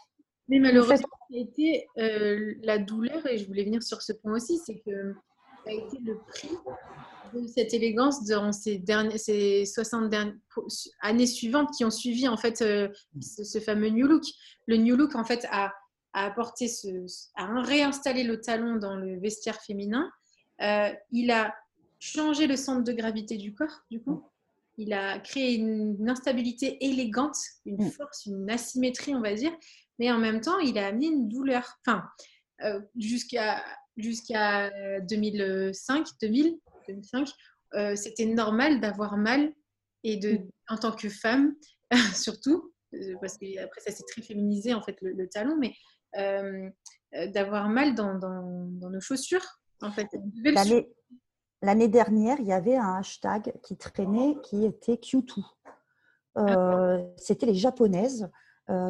Mais 0.48 0.58
malheureusement, 0.58 1.08
ça 1.30 1.36
a 1.36 1.38
été 1.38 1.86
la 1.96 2.78
douleur, 2.78 3.26
et 3.26 3.38
je 3.38 3.46
voulais 3.46 3.64
venir 3.64 3.82
sur 3.82 4.02
ce 4.02 4.12
point 4.12 4.34
aussi, 4.34 4.58
c'est 4.58 4.80
que 4.80 5.14
a 5.66 5.72
été 5.72 5.98
le 6.04 6.18
prix 6.18 6.50
de 7.34 7.46
cette 7.46 7.74
élégance 7.74 8.24
durant 8.24 8.52
ces, 8.52 8.78
derniers, 8.78 9.18
ces 9.18 9.64
60 9.64 10.08
dernières 10.08 10.34
années 11.00 11.26
suivantes 11.26 11.70
qui 11.76 11.84
ont 11.84 11.90
suivi 11.90 12.26
en 12.28 12.36
fait 12.36 12.60
euh, 12.62 12.88
ce, 13.20 13.60
fameux 13.60 13.88
New 13.88 14.06
Look. 14.06 14.24
Le 14.66 14.76
New 14.76 14.96
Look 14.96 15.14
en 15.14 15.24
fait 15.24 15.46
a, 15.50 15.72
a 16.12 16.26
apporté 16.26 16.66
ce, 16.66 16.88
a 17.36 17.62
réinstallé 17.62 18.24
le 18.24 18.40
talon 18.40 18.76
dans 18.76 18.96
le 18.96 19.20
vestiaire 19.20 19.60
féminin. 19.60 20.10
Euh, 20.62 20.92
il 21.10 21.30
a 21.30 21.54
changé 21.98 22.46
le 22.46 22.56
centre 22.56 22.84
de 22.84 22.92
gravité 22.92 23.36
du 23.36 23.54
corps, 23.54 23.84
du 23.90 24.00
coup. 24.02 24.24
Il 24.78 24.92
a 24.92 25.18
créé 25.18 25.54
une, 25.54 26.08
instabilité 26.08 26.84
élégante, 26.84 27.36
une 27.66 27.86
mm. 27.86 27.90
force, 27.90 28.26
une 28.26 28.50
asymétrie, 28.50 29.14
on 29.14 29.20
va 29.20 29.34
dire. 29.34 29.52
Mais 29.98 30.10
en 30.10 30.18
même 30.18 30.40
temps, 30.40 30.58
il 30.58 30.78
a 30.78 30.86
amené 30.86 31.06
une 31.06 31.28
douleur. 31.28 31.78
Enfin, 31.86 32.04
euh, 32.62 32.80
jusqu'à 32.96 33.62
jusqu'à 33.96 34.70
2005, 35.00 36.06
2000, 36.22 36.58
2005, 36.88 37.28
c'était 37.96 38.24
normal 38.24 38.80
d'avoir 38.80 39.18
mal 39.18 39.52
et 40.04 40.16
de, 40.16 40.32
mm. 40.32 40.48
en 40.68 40.76
tant 40.76 40.92
que 40.92 41.08
femme, 41.08 41.54
surtout, 42.14 42.72
euh, 42.94 43.14
parce 43.20 43.38
qu'après 43.38 43.80
ça 43.80 43.90
s'est 43.90 44.04
très 44.08 44.22
féminisé 44.22 44.74
en 44.74 44.82
fait 44.82 44.96
le, 45.00 45.28
talon, 45.28 45.56
mais 45.56 45.74
euh, 46.16 46.68
d'avoir 47.28 47.68
mal 47.68 47.94
dans, 47.94 48.18
dans, 48.18 48.90
nos 48.90 49.00
chaussures. 49.00 49.59
En 49.82 49.90
fait. 49.90 50.08
L'année 51.62 51.88
dernière, 51.88 52.40
il 52.40 52.46
y 52.46 52.52
avait 52.52 52.76
un 52.76 52.96
hashtag 52.96 53.52
qui 53.62 53.76
traînait 53.76 54.36
qui 54.42 54.64
était 54.64 54.94
Q2. 54.94 55.44
Ah 56.36 56.98
c'était 57.16 57.46
les 57.46 57.54
japonaises 57.54 58.30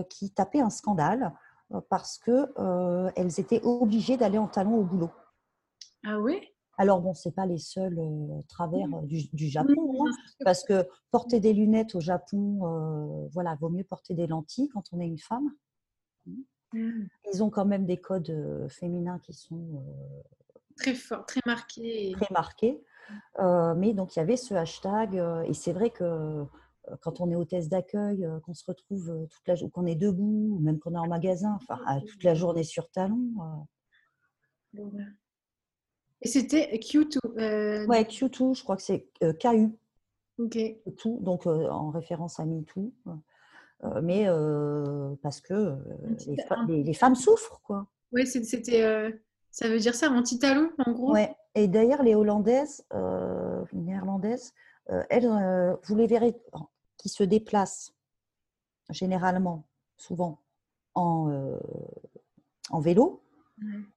qui 0.08 0.30
tapaient 0.30 0.60
un 0.60 0.70
scandale 0.70 1.32
parce 1.88 2.18
que 2.18 2.46
elles 3.16 3.40
étaient 3.40 3.60
obligées 3.64 4.16
d'aller 4.16 4.38
en 4.38 4.46
talons 4.46 4.76
au 4.76 4.84
boulot. 4.84 5.10
Ah 6.04 6.18
oui? 6.20 6.40
Alors, 6.76 7.02
bon, 7.02 7.12
ce 7.12 7.28
n'est 7.28 7.34
pas 7.34 7.44
les 7.44 7.58
seuls 7.58 7.98
travers 8.48 8.88
du, 9.02 9.48
Japon, 9.48 9.74
hein, 10.00 10.10
parce 10.44 10.64
que 10.64 10.88
porter 11.10 11.38
des 11.38 11.52
lunettes 11.52 11.94
au 11.94 12.00
Japon, 12.00 13.28
voilà, 13.32 13.54
vaut 13.56 13.68
mieux 13.68 13.84
porter 13.84 14.14
des 14.14 14.26
lentilles 14.26 14.68
quand 14.68 14.84
on 14.92 15.00
est 15.00 15.06
une 15.06 15.18
femme. 15.18 15.50
Mmh. 16.72 17.06
Ils 17.34 17.42
ont 17.42 17.50
quand 17.50 17.66
même 17.66 17.84
des 17.84 17.98
codes 17.98 18.66
féminins 18.70 19.18
qui 19.18 19.34
sont 19.34 19.82
très 20.80 20.94
forts, 20.94 21.26
très 21.26 21.40
marqués. 21.46 22.12
Très 22.16 22.32
marqués. 22.32 22.82
Mmh. 23.38 23.74
mais 23.76 23.92
donc, 23.92 24.14
il 24.14 24.20
y 24.20 24.22
avait 24.22 24.36
ce 24.36 24.54
hashtag, 24.54 25.20
et 25.46 25.54
c'est 25.54 25.72
vrai 25.72 25.90
que 25.90 26.44
quand 27.02 27.20
on 27.20 27.30
est 27.30 27.36
hôtesse 27.36 27.68
d'accueil, 27.68 28.26
qu'on 28.44 28.54
se 28.54 28.64
retrouve 28.64 29.26
toute 29.28 29.48
la 29.48 29.56
qu'on 29.68 29.86
est 29.86 29.96
debout, 29.96 30.56
ou 30.56 30.60
même 30.60 30.78
qu'on 30.78 30.94
est 30.94 30.98
en 30.98 31.08
magasin, 31.08 31.58
enfin, 31.60 32.00
toute 32.06 32.22
la 32.22 32.34
journée 32.34 32.62
sur 32.62 32.88
talon. 32.90 33.66
Et 36.22 36.28
c'était 36.28 36.76
Q2 36.76 37.18
euh... 37.38 37.86
Ouais, 37.86 38.02
Q2, 38.02 38.54
je 38.54 38.62
crois 38.62 38.76
que 38.76 38.82
c'est 38.82 39.08
euh, 39.22 39.32
KU. 39.32 39.70
Ok. 40.38 40.58
Tout, 40.96 41.18
donc 41.22 41.46
euh, 41.46 41.68
en 41.68 41.90
référence 41.90 42.40
à 42.40 42.44
MeToo. 42.44 42.92
Euh, 43.84 44.02
mais 44.02 44.26
parce 45.22 45.40
que 45.40 45.76
les, 46.68 46.94
femmes 46.94 47.14
souffrent, 47.14 47.60
quoi. 47.62 47.86
Oui, 48.12 48.26
c'était. 48.26 49.12
Ça 49.50 49.68
veut 49.68 49.78
dire 49.78 49.94
ça, 49.94 50.10
anti-talon, 50.10 50.70
en 50.84 50.92
gros? 50.92 51.12
Ouais. 51.12 51.34
Et 51.54 51.68
d'ailleurs, 51.68 52.02
les 52.02 52.14
Hollandaises, 52.14 52.84
les 52.92 53.80
Néerlandaises, 53.80 54.54
elles, 55.08 55.28
vous 55.84 55.96
les 55.96 56.06
verrez, 56.06 56.34
qui 56.96 57.08
se 57.08 57.22
déplacent 57.24 57.92
généralement, 58.90 59.64
souvent, 59.96 60.40
en, 60.94 61.58
en 62.70 62.80
vélo. 62.80 63.22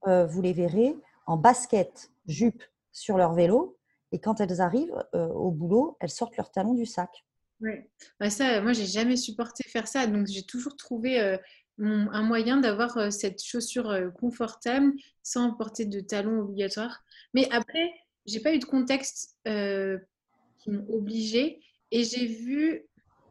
vous 0.05 0.41
les 0.41 0.53
verrez 0.53 0.95
en 1.25 1.37
basket 1.37 2.11
jupe 2.27 2.63
sur 2.91 3.17
leur 3.17 3.33
vélo. 3.33 3.77
Et 4.11 4.19
quand 4.19 4.39
elles 4.39 4.61
arrivent 4.61 5.03
euh, 5.15 5.27
au 5.29 5.51
boulot, 5.51 5.97
elles 5.99 6.09
sortent 6.09 6.37
leurs 6.37 6.51
talons 6.51 6.75
du 6.75 6.85
sac. 6.85 7.25
Oui, 7.61 7.71
bah 8.19 8.29
ça, 8.29 8.61
moi, 8.61 8.73
j'ai 8.73 8.85
jamais 8.85 9.17
supporté 9.17 9.63
faire 9.67 9.87
ça. 9.87 10.05
Donc, 10.05 10.27
j'ai 10.27 10.43
toujours 10.43 10.75
trouvé 10.75 11.19
euh, 11.19 11.37
un 11.79 12.21
moyen 12.21 12.57
d'avoir 12.57 12.97
euh, 12.97 13.09
cette 13.09 13.43
chaussure 13.43 14.11
confortable 14.19 14.93
sans 15.21 15.53
porter 15.53 15.85
de 15.85 15.99
talons 15.99 16.41
obligatoires. 16.41 17.03
Mais 17.33 17.49
après, 17.51 17.91
j'ai 18.25 18.39
pas 18.39 18.53
eu 18.53 18.59
de 18.59 18.65
contexte 18.65 19.37
qui 19.45 20.71
m'ont 20.71 20.85
obligée. 20.89 21.59
Et 21.91 22.03
j'ai 22.03 22.25
vu, 22.25 22.83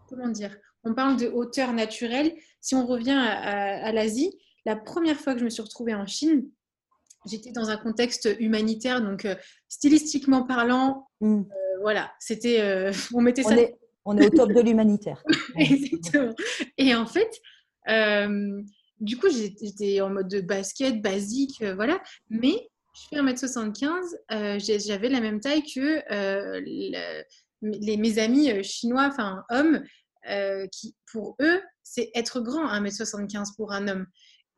comment 0.08 0.28
dire, 0.28 0.56
on 0.84 0.94
parle 0.94 1.16
de 1.16 1.26
hauteur 1.26 1.72
naturelle. 1.72 2.34
Si 2.61 2.75
on 2.75 2.87
revient 2.87 3.11
à, 3.11 3.84
à 3.84 3.92
l'Asie, 3.92 4.37
la 4.64 4.76
première 4.76 5.18
fois 5.18 5.34
que 5.34 5.40
je 5.40 5.44
me 5.44 5.50
suis 5.50 5.62
retrouvée 5.62 5.94
en 5.94 6.06
Chine, 6.06 6.49
j'étais 7.26 7.52
dans 7.52 7.70
un 7.70 7.76
contexte 7.76 8.28
humanitaire, 8.38 9.02
donc 9.02 9.25
euh, 9.25 9.34
stylistiquement 9.68 10.44
parlant, 10.44 11.08
mm. 11.20 11.40
euh, 11.40 11.44
voilà, 11.80 12.12
c'était, 12.18 12.61
euh, 12.61 12.92
on 13.14 13.20
mettait 13.20 13.42
ça. 13.42 13.54
On 14.04 14.16
est, 14.16 14.26
au 14.26 14.30
top 14.30 14.52
de 14.52 14.61
l'humanitaire. 14.61 15.22
Exactement. 15.56 16.34
Et 16.76 16.92
en 16.94 17.06
fait, 17.06 17.40
du 17.87 19.17
coup, 19.17 19.29
j'étais 19.31 20.01
en 20.01 20.11
mode 20.11 20.29
de 20.29 20.41
basket 20.41 21.03
basique, 21.03 21.62
voilà, 21.75 22.01
mais 22.31 22.69
je 22.95 23.09
fais 23.09 23.23
1m75, 23.23 24.85
j'avais 24.87 25.09
la 25.09 25.21
même 25.21 25.41
taille 25.41 25.62
que 25.62 26.03
les, 26.61 27.97
mes 27.97 28.19
amis 28.19 28.62
chinois, 28.62 29.09
enfin 29.11 29.43
hommes, 29.51 29.83
qui 30.71 30.95
pour 31.11 31.37
eux, 31.41 31.61
c'est 31.83 32.11
être 32.15 32.41
grand 32.41 32.67
1m75 32.69 33.55
pour 33.57 33.73
un 33.73 33.89
homme. 33.89 34.07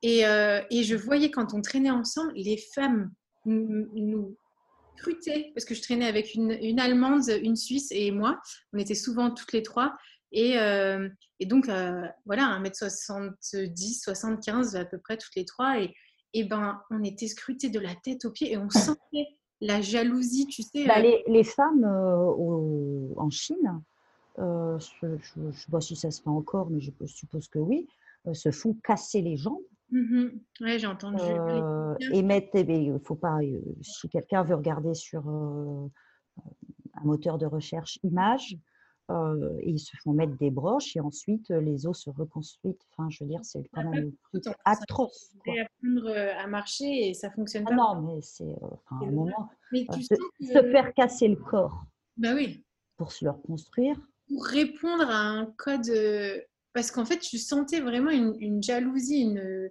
Euh, 0.05 0.61
et, 0.71 0.83
je 0.83 0.95
voyais 0.95 1.31
quand 1.31 1.55
on 1.55 1.63
traînait 1.63 1.91
ensemble, 1.91 2.33
les 2.35 2.59
femmes 2.75 3.11
nous, 3.47 4.37
scrutaient, 4.97 5.51
parce 5.55 5.65
que 5.65 5.75
je 5.75 5.83
traînais 5.83 6.07
avec 6.07 6.35
une, 6.35 6.79
Allemande, 6.79 7.23
une 7.43 7.57
Suisse 7.57 7.89
et 7.91 8.11
moi. 8.11 8.41
On 8.73 8.79
était 8.79 8.95
souvent 8.95 9.31
toutes 9.31 9.53
les 9.53 9.63
trois. 9.63 9.97
Et, 10.35 10.59
euh, 10.59 11.09
donc, 11.47 11.69
euh, 11.69 12.07
voilà, 12.27 12.61
1m70, 12.61 14.03
75 14.03 14.77
à 14.77 14.85
peu 14.85 14.99
près 14.99 15.17
toutes 15.17 15.35
les 15.37 15.45
trois. 15.45 15.81
Et, 15.81 15.95
et 16.33 16.45
ben, 16.45 16.81
on 16.91 17.03
était 17.03 17.29
scrutés 17.29 17.71
de 17.71 17.81
la 17.81 17.95
tête 17.95 18.25
aux 18.25 18.31
pieds 18.31 18.53
et 18.53 18.59
on 18.59 18.69
sentait 18.69 19.29
la 19.61 19.81
jalousie, 19.81 20.47
tu 20.47 20.63
sais. 20.63 20.87
Bah, 20.87 21.01
les, 21.01 21.45
femmes 21.45 21.85
en 21.85 23.31
Chine, 23.31 23.81
je 24.37 25.07
ne 25.37 25.53
sais 25.53 25.71
pas 25.71 25.81
si 25.81 25.97
ça 25.97 26.11
se 26.11 26.21
fait 26.21 26.29
encore, 26.29 26.69
mais 26.71 26.81
je 26.81 26.91
suppose 27.07 27.49
que 27.49 27.59
oui, 27.59 27.89
se 28.33 28.51
font 28.51 28.75
casser 28.83 29.23
les 29.23 29.37
jambes 29.37 29.63
Mmh 29.91 30.29
oui, 30.61 30.79
j'ai 30.79 30.87
entendu. 30.87 31.23
Euh, 31.23 31.95
et 32.13 32.23
mettre, 32.23 32.57
il 32.57 32.99
faut 33.05 33.15
pas, 33.15 33.39
euh, 33.43 33.61
si 33.83 34.09
quelqu'un 34.09 34.43
veut 34.43 34.57
regarder 34.57 34.95
sur 34.95 35.29
euh, 35.29 35.89
un 36.95 37.05
moteur 37.05 37.39
de 37.39 37.47
recherche 37.47 37.99
image, 38.03 38.57
ils 39.09 39.79
se 39.79 39.97
font 40.03 40.13
mettre 40.13 40.37
des 40.39 40.51
broches 40.51 40.97
et 40.97 41.01
ensuite 41.01 41.51
les 41.51 41.87
os 41.87 41.99
se 41.99 42.11
reconstruisent. 42.11 42.75
Enfin, 42.93 43.09
je 43.11 43.25
veux 43.25 43.31
dire, 43.31 43.41
c'est 43.43 43.63
quand 43.73 43.89
même 43.89 44.13
atroce. 44.65 45.33
apprendre 45.47 46.11
à 46.39 46.47
marcher 46.47 47.09
et 47.09 47.15
ça 47.15 47.31
fonctionne 47.31 47.65
ah 47.67 47.71
pas. 47.71 47.77
non, 47.77 48.03
mais 48.03 48.21
c'est 48.23 48.57
un 48.91 49.07
moment. 49.07 49.51
Mais 49.73 49.87
tu 49.93 50.03
se, 50.03 50.15
se, 50.41 50.71
faire 50.71 50.95
casser 50.95 51.29
le 51.29 51.37
corps. 51.37 51.85
Bah 52.17 52.35
oui. 52.35 52.65
Pour 52.97 53.13
se 53.13 53.25
le 53.25 53.33
reconstruire. 53.33 53.97
Pour 54.29 54.45
répondre 54.47 55.09
à 55.09 55.19
un 55.19 55.47
code 55.47 55.91
parce 56.75 56.91
qu'en 56.91 57.07
fait, 57.07 57.21
tu 57.21 57.39
sentais 57.39 57.81
vraiment 57.81 58.11
une, 58.11 58.63
jalousie, 58.63 59.23
une, 59.23 59.71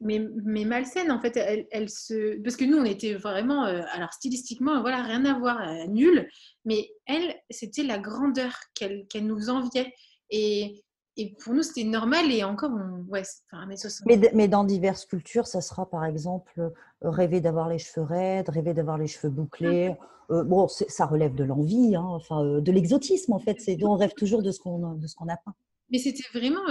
mais, 0.00 0.18
mais, 0.44 0.64
malsaine 0.64 1.12
en 1.12 1.20
fait. 1.20 1.36
Elle, 1.70 1.90
se, 1.90 2.42
parce 2.42 2.56
que 2.56 2.64
nous, 2.64 2.78
on 2.78 2.84
était 2.84 3.14
vraiment, 3.14 3.66
euh, 3.66 3.82
alors 3.92 4.12
stylistiquement, 4.14 4.80
voilà, 4.80 5.02
rien 5.02 5.24
à 5.26 5.38
voir, 5.38 5.60
euh, 5.60 5.86
nul. 5.86 6.26
Mais 6.64 6.88
elle, 7.06 7.34
c'était 7.50 7.82
la 7.82 7.98
grandeur 7.98 8.52
qu'elle 8.74 9.06
nous 9.26 9.50
enviait. 9.50 9.92
Et, 10.30 10.84
et 11.16 11.34
pour 11.42 11.54
nous, 11.54 11.62
c'était 11.62 11.84
normal 11.84 12.32
et 12.32 12.42
encore, 12.42 12.70
on, 12.72 13.04
ouais, 13.10 13.22
enfin, 13.52 13.66
mais, 14.06 14.18
mais, 14.34 14.48
dans 14.48 14.64
diverses 14.64 15.06
cultures, 15.06 15.46
ça 15.46 15.60
sera 15.60 15.88
par 15.88 16.04
exemple 16.04 16.52
euh, 16.58 16.70
rêver 17.02 17.40
d'avoir 17.40 17.68
les 17.68 17.78
cheveux 17.78 18.04
raides, 18.04 18.48
rêver 18.48 18.74
d'avoir 18.74 18.98
les 18.98 19.06
cheveux 19.06 19.32
bouclés. 19.32 19.94
Euh, 20.30 20.42
bon, 20.42 20.66
ça 20.68 21.06
relève 21.06 21.34
de 21.34 21.44
l'envie, 21.44 21.94
hein, 21.94 22.04
enfin, 22.04 22.42
euh, 22.42 22.60
de 22.60 22.72
l'exotisme 22.72 23.32
en 23.32 23.38
fait. 23.38 23.58
On 23.82 23.94
rêve 23.94 24.14
toujours 24.14 24.42
de 24.42 24.50
ce 24.50 24.58
qu'on, 24.58 24.94
de 24.94 25.06
ce 25.06 25.14
qu'on 25.14 25.28
a 25.28 25.36
pas. 25.36 25.52
Mais 25.90 25.98
c'était 25.98 26.24
vraiment 26.32 26.66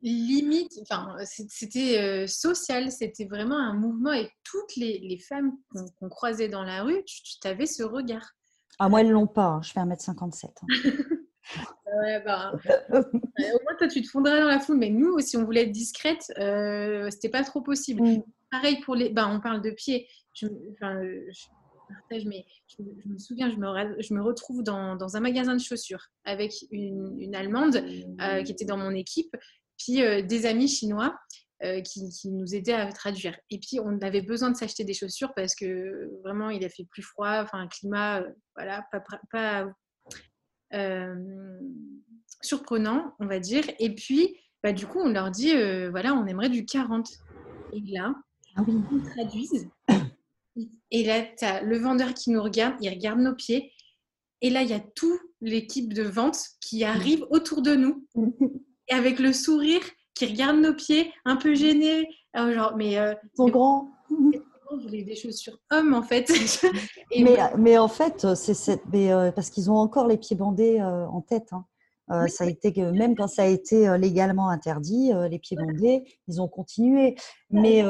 limite, 0.00 0.72
enfin, 0.82 1.16
c'était 1.24 2.26
social, 2.26 2.90
c'était 2.92 3.24
vraiment 3.24 3.58
un 3.58 3.74
mouvement 3.74 4.12
et 4.12 4.30
toutes 4.44 4.76
les, 4.76 4.98
les 5.00 5.18
femmes 5.18 5.52
qu'on, 5.70 6.08
croisait 6.08 6.48
dans 6.48 6.62
la 6.62 6.82
rue, 6.84 7.02
tu, 7.04 7.22
tu 7.40 7.48
avais 7.48 7.66
ce 7.66 7.82
regard. 7.82 8.32
Ah, 8.78 8.88
moi, 8.88 9.00
elles 9.00 9.10
l'ont 9.10 9.26
pas, 9.26 9.46
hein. 9.46 9.62
je 9.62 9.72
fais 9.72 9.80
1m57. 9.80 10.46
Hein. 10.46 10.66
ouais, 12.02 12.20
bah, 12.24 12.52
au 12.90 12.94
moins, 12.94 13.74
toi, 13.78 13.88
tu 13.88 14.02
te 14.02 14.08
fondrais 14.08 14.40
dans 14.40 14.46
la 14.46 14.60
foule. 14.60 14.78
Mais 14.78 14.90
nous, 14.90 15.18
si 15.20 15.36
on 15.36 15.44
voulait 15.44 15.62
être 15.62 15.72
discrète, 15.72 16.22
c'était 17.10 17.30
pas 17.30 17.42
trop 17.44 17.60
possible. 17.60 18.02
Mm. 18.02 18.22
Pareil 18.50 18.80
pour 18.80 18.94
les. 18.94 19.10
Ben, 19.10 19.28
on 19.28 19.40
parle 19.40 19.62
de 19.62 19.70
pieds. 19.70 20.08
Je, 20.32 20.46
enfin, 20.72 21.02
je, 21.02 21.46
mais 22.10 22.44
je, 22.66 22.82
me 23.08 23.18
souviens, 23.18 23.50
je 23.50 23.56
me, 23.56 24.02
je 24.02 24.14
me 24.14 24.22
retrouve 24.22 24.62
dans, 24.62 24.96
dans, 24.96 25.16
un 25.16 25.20
magasin 25.20 25.54
de 25.54 25.60
chaussures 25.60 26.08
avec 26.24 26.52
une, 26.70 27.16
une 27.18 27.34
Allemande 27.34 27.84
euh, 28.20 28.42
qui 28.42 28.52
était 28.52 28.64
dans 28.64 28.76
mon 28.76 28.92
équipe, 28.92 29.34
puis 29.76 30.02
euh, 30.02 30.22
des 30.22 30.46
amis 30.46 30.68
chinois. 30.68 31.16
Euh, 31.64 31.80
qui, 31.80 32.08
qui, 32.10 32.30
nous 32.30 32.54
aidaient 32.54 32.72
à 32.72 32.92
traduire. 32.92 33.36
Et 33.50 33.58
puis, 33.58 33.80
on 33.80 34.00
avait 34.00 34.22
besoin 34.22 34.52
de 34.52 34.56
s'acheter 34.56 34.84
des 34.84 34.94
chaussures 34.94 35.34
parce 35.34 35.56
que 35.56 36.08
vraiment, 36.22 36.50
il 36.50 36.64
a 36.64 36.68
fait 36.68 36.84
plus 36.84 37.02
froid, 37.02 37.40
enfin, 37.42 37.58
un 37.58 37.66
climat, 37.66 38.22
voilà, 38.54 38.86
pas, 38.92 39.02
pas, 39.32 39.66
surprenant, 42.40 43.12
on 43.18 43.26
va 43.26 43.40
dire. 43.40 43.64
Et 43.80 43.92
puis, 43.92 44.38
bah, 44.62 44.72
du 44.72 44.86
coup, 44.86 45.00
on 45.00 45.08
leur 45.08 45.32
dit, 45.32 45.50
voilà, 45.90 46.14
on 46.14 46.28
aimerait 46.28 46.48
du 46.48 46.64
40. 46.64 47.08
Et 47.72 47.80
là, 47.90 48.14
ah 48.54 48.62
ils 48.68 49.02
traduisent. 49.02 49.68
Et 50.90 51.04
là, 51.04 51.22
tu 51.22 51.44
as 51.44 51.62
le 51.62 51.78
vendeur 51.78 52.14
qui 52.14 52.30
nous 52.30 52.42
regarde, 52.42 52.74
il 52.80 52.88
regarde 52.88 53.20
nos 53.20 53.34
pieds. 53.34 53.72
Et 54.40 54.50
là, 54.50 54.62
il 54.62 54.70
y 54.70 54.74
a 54.74 54.80
toute 54.80 55.20
l'équipe 55.40 55.92
de 55.92 56.02
vente 56.02 56.38
qui 56.60 56.84
arrive 56.84 57.26
autour 57.30 57.62
de 57.62 57.74
nous. 57.74 58.06
Et 58.88 58.94
avec 58.94 59.18
le 59.18 59.32
sourire, 59.32 59.82
qui 60.14 60.26
regarde 60.26 60.58
nos 60.58 60.74
pieds, 60.74 61.12
un 61.24 61.36
peu 61.36 61.54
gênés. 61.54 62.08
genre, 62.34 62.76
mais. 62.76 62.98
Euh, 62.98 63.14
Ils 63.24 63.36
sont 63.36 63.48
grands 63.48 63.92
je 64.70 64.82
voulais 64.86 65.02
des 65.02 65.14
chaussures 65.14 65.58
hommes 65.70 65.94
en 65.94 66.02
fait. 66.02 66.30
mais, 67.18 67.38
mais, 67.56 67.78
en 67.78 67.88
fait, 67.88 68.34
c'est 68.34 68.54
cette, 68.54 68.82
euh, 68.94 69.32
parce 69.32 69.50
qu'ils 69.50 69.70
ont 69.70 69.76
encore 69.76 70.06
les 70.06 70.18
pieds 70.18 70.36
bandés 70.36 70.78
euh, 70.80 71.06
en 71.06 71.20
tête. 71.20 71.48
Hein. 71.52 71.64
Euh, 72.10 72.26
ça 72.26 72.44
a 72.44 72.46
été 72.46 72.72
que 72.72 72.90
même 72.90 73.14
quand 73.14 73.28
ça 73.28 73.42
a 73.42 73.46
été 73.46 73.96
légalement 73.98 74.48
interdit, 74.48 75.10
les 75.30 75.38
pieds 75.38 75.56
bandés, 75.56 76.04
ils 76.26 76.40
ont 76.40 76.48
continué. 76.48 77.16
Mais 77.50 77.84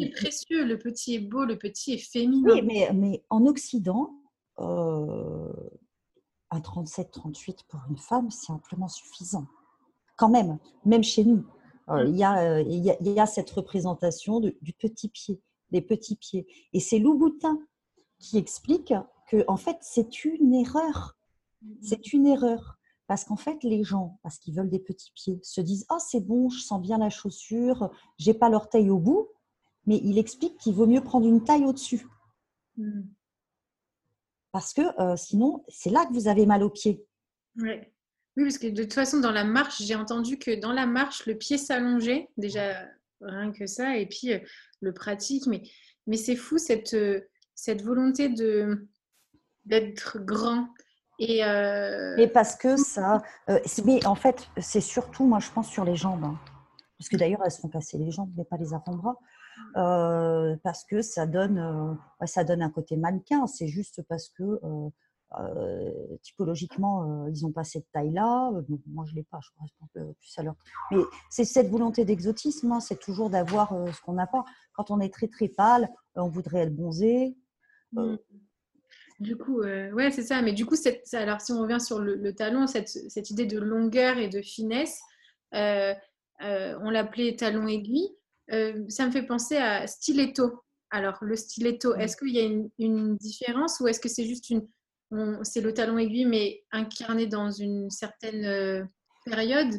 c'est 0.00 0.10
précieux, 0.10 0.64
le 0.64 0.78
petit 0.78 1.16
est 1.16 1.20
beau, 1.20 1.44
le 1.44 1.58
petit 1.58 1.94
est 1.94 1.98
féminin. 1.98 2.52
Oui, 2.52 2.62
mais, 2.62 2.90
mais 2.94 3.24
en 3.30 3.44
Occident, 3.46 4.10
un 6.50 6.60
37-38 6.60 7.60
pour 7.68 7.80
une 7.90 7.98
femme, 7.98 8.30
c'est 8.30 8.52
amplement 8.52 8.88
suffisant. 8.88 9.46
Quand 10.16 10.28
même, 10.28 10.58
même 10.84 11.02
chez 11.02 11.24
nous, 11.24 11.44
euh, 11.88 12.04
il 12.06 12.16
y, 12.16 12.24
a, 12.24 12.60
il, 12.60 12.84
y 12.84 13.20
a, 13.20 13.26
cette 13.26 13.50
représentation 13.50 14.40
du 14.40 14.72
petit 14.72 15.08
pied, 15.08 15.40
des 15.70 15.82
petits 15.82 16.16
pieds. 16.16 16.46
Et 16.72 16.80
c'est 16.80 16.98
Louboutin 16.98 17.58
qui 18.18 18.38
explique 18.38 18.92
que, 19.28 19.44
en 19.46 19.56
fait, 19.56 19.76
c'est 19.82 20.24
une 20.24 20.54
erreur. 20.54 21.16
C'est 21.82 22.12
une 22.12 22.26
erreur. 22.26 22.75
Parce 23.06 23.24
qu'en 23.24 23.36
fait, 23.36 23.62
les 23.62 23.84
gens, 23.84 24.18
parce 24.22 24.38
qu'ils 24.38 24.54
veulent 24.54 24.70
des 24.70 24.80
petits 24.80 25.12
pieds, 25.14 25.38
se 25.42 25.60
disent 25.60 25.86
Ah, 25.88 25.98
c'est 25.98 26.20
bon, 26.20 26.48
je 26.48 26.60
sens 26.60 26.80
bien 26.80 26.98
la 26.98 27.10
chaussure, 27.10 27.90
j'ai 28.18 28.34
pas 28.34 28.48
l'orteil 28.48 28.90
au 28.90 28.98
bout. 28.98 29.28
Mais 29.86 30.00
il 30.02 30.18
explique 30.18 30.58
qu'il 30.58 30.74
vaut 30.74 30.86
mieux 30.86 31.02
prendre 31.02 31.28
une 31.28 31.44
taille 31.44 31.64
au-dessus. 31.64 32.06
Hmm. 32.76 33.02
Parce 34.50 34.72
que 34.72 34.82
euh, 35.00 35.16
sinon, 35.16 35.64
c'est 35.68 35.90
là 35.90 36.06
que 36.06 36.12
vous 36.12 36.28
avez 36.28 36.46
mal 36.46 36.62
au 36.62 36.70
pied. 36.70 37.04
Oui, 37.56 38.44
parce 38.44 38.58
que 38.58 38.66
de 38.66 38.82
toute 38.82 38.94
façon, 38.94 39.20
dans 39.20 39.32
la 39.32 39.44
marche, 39.44 39.82
j'ai 39.82 39.94
entendu 39.94 40.38
que 40.38 40.58
dans 40.58 40.72
la 40.72 40.86
marche, 40.86 41.26
le 41.26 41.38
pied 41.38 41.56
s'allongeait, 41.56 42.28
déjà 42.36 42.86
rien 43.20 43.52
que 43.52 43.66
ça, 43.66 43.96
et 43.96 44.06
puis 44.06 44.32
euh, 44.32 44.38
le 44.80 44.92
pratique. 44.92 45.46
Mais, 45.46 45.62
mais 46.06 46.16
c'est 46.16 46.36
fou 46.36 46.58
cette, 46.58 46.94
euh, 46.94 47.20
cette 47.54 47.82
volonté 47.82 48.28
de 48.28 48.88
d'être 49.64 50.18
grand. 50.20 50.68
Et, 51.18 51.38
et 51.38 52.28
parce 52.28 52.56
que 52.56 52.76
ça. 52.76 53.22
mais 53.84 54.04
en 54.06 54.14
fait, 54.14 54.48
c'est 54.58 54.80
surtout, 54.80 55.26
moi, 55.26 55.38
je 55.38 55.50
pense, 55.50 55.68
sur 55.68 55.84
les 55.84 55.96
jambes. 55.96 56.24
Hein. 56.24 56.38
Parce 56.98 57.08
que 57.08 57.16
d'ailleurs, 57.16 57.40
elles 57.44 57.50
se 57.50 57.60
font 57.60 57.68
casser 57.68 57.98
les 57.98 58.10
jambes, 58.10 58.30
mais 58.36 58.44
pas 58.44 58.56
les 58.56 58.72
avant-bras. 58.74 59.16
Euh, 59.76 60.56
parce 60.62 60.84
que 60.84 61.02
ça 61.02 61.26
donne, 61.26 61.58
euh, 61.58 62.26
ça 62.26 62.44
donne 62.44 62.62
un 62.62 62.70
côté 62.70 62.96
mannequin. 62.96 63.46
C'est 63.46 63.68
juste 63.68 64.02
parce 64.08 64.28
que 64.30 64.60
euh, 65.38 66.16
typologiquement, 66.22 67.26
ils 67.28 67.42
n'ont 67.42 67.52
pas 67.52 67.64
cette 67.64 67.90
taille-là. 67.92 68.50
moi, 68.86 69.04
je 69.06 69.12
ne 69.12 69.16
l'ai 69.16 69.24
pas, 69.24 69.40
je 69.42 69.50
correspond 69.56 69.86
plus 69.92 70.38
à 70.38 70.42
leur. 70.42 70.54
Mais 70.90 71.02
c'est 71.30 71.44
cette 71.44 71.68
volonté 71.68 72.04
d'exotisme, 72.04 72.72
hein, 72.72 72.80
c'est 72.80 73.00
toujours 73.00 73.28
d'avoir 73.28 73.70
ce 73.92 74.00
qu'on 74.02 74.14
n'a 74.14 74.26
pas. 74.26 74.44
Quand 74.74 74.90
on 74.90 75.00
est 75.00 75.12
très 75.12 75.28
très 75.28 75.48
pâle, 75.48 75.90
on 76.14 76.28
voudrait 76.28 76.60
être 76.60 76.74
bronzé. 76.74 77.36
Mmh. 77.92 78.16
Du 79.18 79.36
coup, 79.36 79.62
ouais, 79.62 80.10
c'est 80.10 80.22
ça. 80.22 80.42
Mais 80.42 80.52
du 80.52 80.66
coup, 80.66 80.76
cette, 80.76 81.02
alors 81.14 81.40
si 81.40 81.52
on 81.52 81.60
revient 81.60 81.80
sur 81.80 81.98
le, 81.98 82.16
le 82.16 82.34
talon, 82.34 82.66
cette, 82.66 82.88
cette, 82.88 83.30
idée 83.30 83.46
de 83.46 83.58
longueur 83.58 84.18
et 84.18 84.28
de 84.28 84.42
finesse, 84.42 85.00
on 85.52 86.90
l'appelait 86.90 87.36
talon 87.36 87.66
aiguille. 87.66 88.10
Euh, 88.52 88.84
ça 88.88 89.06
me 89.06 89.10
fait 89.10 89.24
penser 89.24 89.56
à 89.56 89.86
stiletto. 89.86 90.62
Alors, 90.90 91.18
le 91.20 91.36
stiletto, 91.36 91.94
est-ce 91.94 92.16
qu'il 92.16 92.30
y 92.30 92.38
a 92.38 92.42
une, 92.78 93.16
différence 93.16 93.80
ou 93.80 93.88
est-ce 93.88 94.00
que 94.00 94.08
c'est 94.08 94.24
juste 94.24 94.50
une. 94.50 94.66
C'est 95.42 95.60
le 95.60 95.72
talon 95.72 95.98
aiguille, 95.98 96.26
mais 96.26 96.64
incarné 96.72 97.26
dans 97.26 97.50
une 97.50 97.90
certaine 97.90 98.44
euh, 98.44 98.84
période 99.24 99.72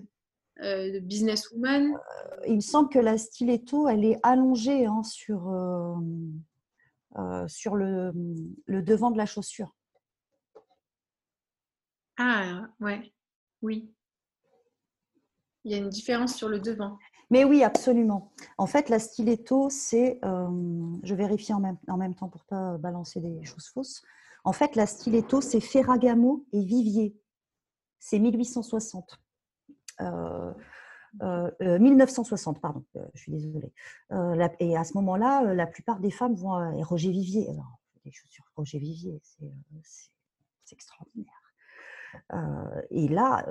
euh, 0.61 0.93
de 0.93 0.99
businesswoman? 0.99 1.97
Il 2.47 2.55
me 2.55 2.61
semble 2.61 2.89
que 2.89 2.99
la 2.99 3.17
stiletto, 3.17 3.87
elle 3.87 4.05
est 4.05 4.19
allongée 4.23 4.85
hein, 4.85 5.03
sur, 5.03 5.51
sur 7.47 7.75
le, 7.75 8.11
le 8.65 8.81
devant 8.81 9.11
de 9.11 9.17
la 9.17 9.25
chaussure. 9.25 9.75
Ah, 12.17 12.67
ouais, 12.79 13.13
oui. 13.61 13.93
Il 15.63 15.71
y 15.71 15.75
a 15.75 15.77
une 15.77 15.89
différence 15.89 16.35
sur 16.35 16.49
le 16.49 16.59
devant. 16.59 16.97
Mais 17.29 17.43
oui, 17.43 17.63
absolument. 17.63 18.31
En 18.57 18.67
fait, 18.67 18.89
la 18.89 18.99
stiletto, 18.99 19.69
c'est, 19.69 20.19
euh, 20.23 20.97
je 21.03 21.13
vérifie 21.13 21.53
en 21.53 21.59
même, 21.59 21.77
en 21.87 21.97
même 21.97 22.15
temps 22.15 22.29
pour 22.29 22.45
pas 22.45 22.77
balancer 22.77 23.19
des 23.19 23.43
choses 23.43 23.67
fausses. 23.67 24.01
En 24.43 24.53
fait, 24.53 24.75
la 24.75 24.87
stiletto, 24.87 25.41
c'est 25.41 25.59
Ferragamo 25.59 26.45
et 26.53 26.63
Vivier. 26.63 27.19
C'est 27.99 28.19
1860. 28.19 29.19
1960, 29.99 30.55
euh, 31.21 31.49
euh, 31.61 32.55
pardon, 32.61 32.83
je 33.13 33.21
suis 33.21 33.31
désolée. 33.31 33.73
et 34.59 34.77
à 34.77 34.83
ce 34.83 34.93
moment-là, 34.95 35.53
la 35.53 35.67
plupart 35.67 35.99
des 35.99 36.11
femmes 36.11 36.35
vont 36.35 36.83
Roger 36.83 37.11
Vivier. 37.11 37.49
Alors, 37.49 37.79
des 38.05 38.11
chaussures 38.11 38.45
Roger 38.55 38.79
Vivier, 38.79 39.19
c'est 39.23 40.73
extraordinaire. 40.73 41.33
et 42.89 43.07
là, 43.07 43.45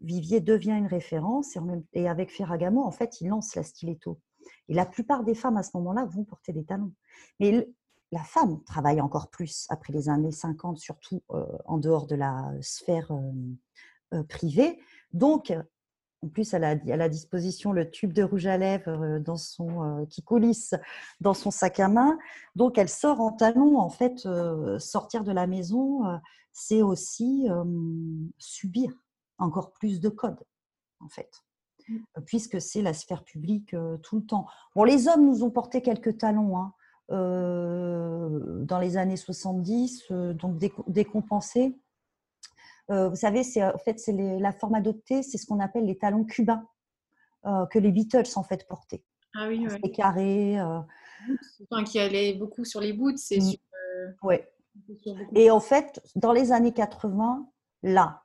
Vivier 0.00 0.40
devient 0.40 0.72
une 0.72 0.86
référence 0.86 1.56
et, 1.92 2.08
avec 2.08 2.30
Ferragamo, 2.30 2.82
en 2.82 2.90
fait, 2.90 3.20
il 3.20 3.28
lance 3.28 3.54
la 3.54 3.62
stiletto. 3.62 4.20
Et 4.68 4.74
la 4.74 4.86
plupart 4.86 5.24
des 5.24 5.34
femmes 5.34 5.56
à 5.56 5.62
ce 5.62 5.70
moment-là 5.74 6.04
vont 6.06 6.24
porter 6.24 6.52
des 6.52 6.64
talons. 6.64 6.92
Mais 7.40 7.68
la 8.12 8.22
femme 8.22 8.62
travaille 8.64 9.00
encore 9.00 9.28
plus 9.28 9.66
après 9.68 9.92
les 9.92 10.08
années 10.08 10.32
50, 10.32 10.78
surtout 10.78 11.22
euh, 11.30 11.44
en 11.66 11.78
dehors 11.78 12.06
de 12.06 12.14
la 12.14 12.50
sphère 12.62 13.10
euh, 13.12 13.32
euh, 14.14 14.22
privée. 14.24 14.78
Donc, 15.12 15.52
en 16.22 16.28
plus, 16.28 16.52
elle 16.52 16.64
a 16.64 16.70
à 16.70 16.96
la 16.96 17.08
disposition 17.08 17.72
le 17.72 17.90
tube 17.90 18.12
de 18.12 18.22
rouge 18.22 18.46
à 18.46 18.56
lèvres 18.58 19.18
dans 19.20 19.36
son, 19.36 20.04
qui 20.10 20.22
coulisse 20.22 20.74
dans 21.20 21.34
son 21.34 21.50
sac 21.50 21.78
à 21.78 21.88
main. 21.88 22.18
Donc, 22.56 22.76
elle 22.76 22.88
sort 22.88 23.20
en 23.20 23.30
talons. 23.30 23.78
En 23.78 23.88
fait, 23.88 24.26
sortir 24.78 25.22
de 25.22 25.30
la 25.30 25.46
maison, 25.46 26.02
c'est 26.52 26.82
aussi 26.82 27.46
subir 28.38 28.92
encore 29.38 29.72
plus 29.72 30.00
de 30.00 30.08
codes, 30.08 30.42
en 31.00 31.08
fait, 31.08 31.30
mmh. 31.88 31.96
euh, 32.16 32.20
puisque 32.26 32.60
c'est 32.60 32.82
la 32.82 32.92
sphère 32.92 33.24
publique 33.24 33.74
euh, 33.74 33.96
tout 33.98 34.16
le 34.16 34.26
temps. 34.26 34.46
Bon, 34.74 34.84
les 34.84 35.08
hommes 35.08 35.24
nous 35.24 35.42
ont 35.44 35.50
porté 35.50 35.80
quelques 35.80 36.18
talons 36.18 36.58
hein, 36.58 36.74
euh, 37.10 38.64
dans 38.64 38.78
les 38.78 38.96
années 38.96 39.16
70, 39.16 40.10
donc 40.10 40.58
décompensés. 40.88 41.78
Vous 42.88 43.16
savez, 43.16 43.42
c'est 43.42 43.62
en 43.62 43.78
fait 43.78 43.98
c'est 43.98 44.12
la 44.12 44.52
forme 44.52 44.74
adoptée, 44.74 45.22
c'est 45.22 45.38
ce 45.38 45.46
qu'on 45.46 45.60
appelle 45.60 45.84
les 45.84 45.98
talons 45.98 46.24
cubains 46.24 46.66
que 47.44 47.78
les 47.78 47.92
Beatles 47.92 48.30
en 48.36 48.42
fait 48.42 48.66
portaient. 48.66 49.04
Ah 49.34 49.48
oui, 49.48 49.66
ouais. 49.66 49.90
carrés. 49.90 50.58
Enfin, 50.60 51.84
qui 51.84 51.98
allait 51.98 52.34
beaucoup 52.34 52.64
sur 52.64 52.80
les 52.80 52.92
boots, 52.92 53.18
c'est 53.18 53.38
mmh. 53.38 53.54
Ouais. 54.22 54.48
Et 55.34 55.50
en 55.50 55.60
fait, 55.60 56.00
dans 56.14 56.32
les 56.32 56.52
années 56.52 56.72
80, 56.72 57.48
là, 57.82 58.22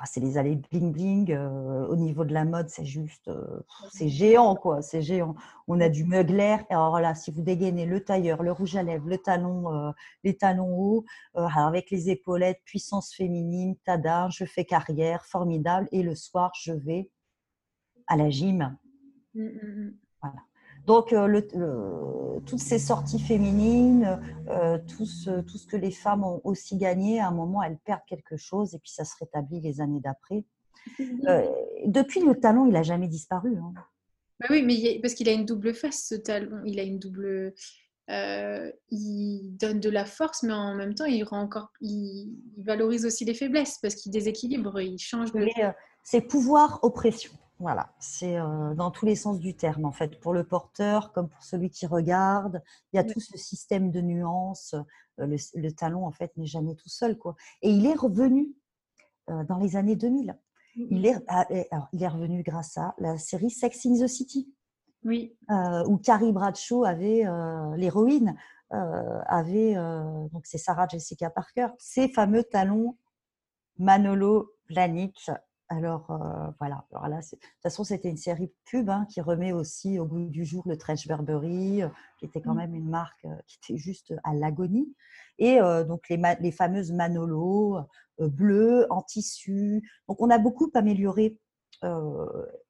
ah, 0.00 0.06
c'est 0.06 0.20
les 0.20 0.38
allées 0.38 0.56
bling 0.56 0.92
bling 0.92 1.32
euh, 1.32 1.86
au 1.86 1.94
niveau 1.94 2.24
de 2.24 2.32
la 2.32 2.44
mode, 2.44 2.68
c'est 2.68 2.84
juste, 2.84 3.28
euh, 3.28 3.60
c'est 3.92 4.08
géant 4.08 4.56
quoi, 4.56 4.82
c'est 4.82 5.02
géant. 5.02 5.36
On 5.68 5.80
a 5.80 5.88
du 5.88 6.04
Mugler. 6.04 6.56
Alors 6.68 7.00
là, 7.00 7.14
si 7.14 7.30
vous 7.30 7.42
dégainez 7.42 7.86
le 7.86 8.02
tailleur, 8.02 8.42
le 8.42 8.50
rouge 8.50 8.74
à 8.74 8.82
lèvres, 8.82 9.08
le 9.08 9.18
talon, 9.18 9.72
euh, 9.72 9.92
les 10.24 10.36
talons 10.36 10.76
hauts, 10.76 11.04
avec 11.34 11.90
les 11.90 12.10
épaulettes, 12.10 12.60
puissance 12.64 13.14
féminine, 13.14 13.76
tada, 13.84 14.28
je 14.30 14.44
fais 14.44 14.64
carrière, 14.64 15.24
formidable. 15.26 15.88
Et 15.92 16.02
le 16.02 16.14
soir, 16.14 16.50
je 16.60 16.72
vais 16.72 17.10
à 18.08 18.16
la 18.16 18.30
gym. 18.30 18.76
Mmh, 19.34 19.42
mmh, 19.42 19.48
mmh. 19.62 19.94
Voilà. 20.22 20.40
Donc, 20.86 21.12
euh, 21.12 21.40
toutes 22.46 22.60
ces 22.60 22.78
sorties 22.78 23.20
féminines, 23.20 24.20
euh, 24.48 24.78
tout, 24.96 25.06
ce, 25.06 25.40
tout, 25.40 25.56
ce, 25.56 25.66
que 25.66 25.76
les 25.76 25.90
femmes 25.90 26.24
ont 26.24 26.40
aussi 26.44 26.76
gagné, 26.76 27.20
à 27.20 27.28
un 27.28 27.30
moment, 27.30 27.62
elles 27.62 27.78
perdent 27.78 28.04
quelque 28.06 28.36
chose 28.36 28.74
et 28.74 28.78
puis 28.78 28.90
ça 28.90 29.04
se 29.04 29.14
rétablit 29.18 29.60
les 29.60 29.80
années 29.80 30.00
d'après. 30.00 30.44
Euh, 31.26 31.46
depuis, 31.86 32.20
le 32.20 32.38
talon, 32.38 32.66
il 32.66 32.72
n'a 32.72 32.82
jamais 32.82 33.08
disparu. 33.08 33.56
Hein. 33.56 33.72
Bah 34.40 34.48
oui, 34.50 34.62
mais 34.62 34.98
parce 35.00 35.14
qu'il 35.14 35.28
a 35.30 35.32
une 35.32 35.46
double 35.46 35.72
face, 35.72 36.08
ce 36.08 36.14
talon. 36.14 36.60
Il 36.66 36.78
a 36.78 36.82
une 36.82 36.98
double. 36.98 37.54
il 38.90 39.56
donne 39.56 39.80
de 39.80 39.88
la 39.88 40.04
force, 40.04 40.42
mais 40.42 40.52
en 40.52 40.74
même 40.74 40.94
temps, 40.94 41.06
il, 41.06 41.24
rend 41.24 41.40
encore, 41.40 41.72
il, 41.80 42.36
valorise 42.58 43.06
aussi 43.06 43.24
les 43.24 43.32
faiblesses 43.32 43.78
parce 43.80 43.94
qu'il 43.94 44.12
déséquilibre, 44.12 44.78
il 44.82 44.98
change 44.98 45.32
de. 45.32 45.46
C'est 46.02 46.20
pouvoir 46.20 46.80
oppression. 46.82 47.32
Voilà, 47.60 47.94
c'est 48.00 48.36
euh, 48.36 48.74
dans 48.74 48.90
tous 48.90 49.06
les 49.06 49.14
sens 49.14 49.38
du 49.38 49.54
terme, 49.54 49.84
en 49.84 49.92
fait, 49.92 50.18
pour 50.18 50.32
le 50.32 50.44
porteur 50.44 51.12
comme 51.12 51.28
pour 51.28 51.42
celui 51.42 51.70
qui 51.70 51.86
regarde. 51.86 52.62
Il 52.92 52.96
y 52.96 52.98
a 52.98 53.04
tout 53.04 53.20
ce 53.20 53.38
système 53.38 53.90
de 53.90 54.00
nuances. 54.00 54.74
Euh, 55.20 55.36
le, 55.54 55.70
talon, 55.70 56.04
en 56.04 56.10
fait, 56.10 56.36
n'est 56.36 56.46
jamais 56.46 56.74
tout 56.74 56.88
seul. 56.88 57.16
Quoi. 57.16 57.36
Et 57.62 57.70
il 57.70 57.86
est 57.86 57.94
revenu 57.94 58.48
euh, 59.30 59.44
dans 59.44 59.58
les 59.58 59.76
années 59.76 59.94
2000. 59.94 60.36
Il 60.76 61.06
est, 61.06 61.14
ah, 61.28 61.46
il 61.92 62.02
est 62.02 62.08
revenu 62.08 62.42
grâce 62.42 62.76
à 62.76 62.96
la 62.98 63.16
série 63.16 63.50
Sex 63.50 63.86
in 63.86 63.94
the 63.94 64.08
City. 64.08 64.52
Oui. 65.04 65.36
où 65.86 65.98
Carrie 65.98 66.32
Bradshaw 66.32 66.84
avait, 66.84 67.24
l'héroïne, 67.76 68.34
avait, 68.70 69.74
donc 70.32 70.46
c'est 70.46 70.58
Sarah 70.58 70.88
Jessica 70.88 71.30
Parker, 71.30 71.68
ces 71.78 72.08
fameux 72.08 72.42
talons 72.42 72.96
Manolo 73.78 74.54
Blahnik 74.68 75.30
alors 75.68 76.10
euh, 76.10 76.50
voilà, 76.58 76.84
alors 76.92 77.08
là, 77.08 77.20
de 77.20 77.26
toute 77.26 77.40
façon, 77.62 77.84
c'était 77.84 78.10
une 78.10 78.18
série 78.18 78.52
pub 78.66 78.90
hein, 78.90 79.06
qui 79.08 79.20
remet 79.20 79.52
aussi 79.52 79.98
au 79.98 80.04
goût 80.04 80.28
du 80.28 80.44
jour 80.44 80.62
le 80.66 80.76
Trench 80.76 81.06
Burberry, 81.06 81.82
euh, 81.82 81.88
qui 82.18 82.26
était 82.26 82.42
quand 82.42 82.54
mmh. 82.54 82.58
même 82.58 82.74
une 82.74 82.88
marque 82.88 83.24
euh, 83.24 83.34
qui 83.46 83.58
était 83.58 83.78
juste 83.78 84.14
à 84.24 84.34
l'agonie. 84.34 84.94
Et 85.38 85.58
donc 85.88 86.08
les, 86.08 86.20
les, 86.38 86.52
fameuses 86.52 86.92
Manolo 86.92 87.80
bleues 88.20 88.86
en 88.88 89.02
tissu. 89.02 89.82
Donc 90.06 90.22
on 90.22 90.30
a 90.30 90.38
beaucoup 90.38 90.70
amélioré 90.74 91.40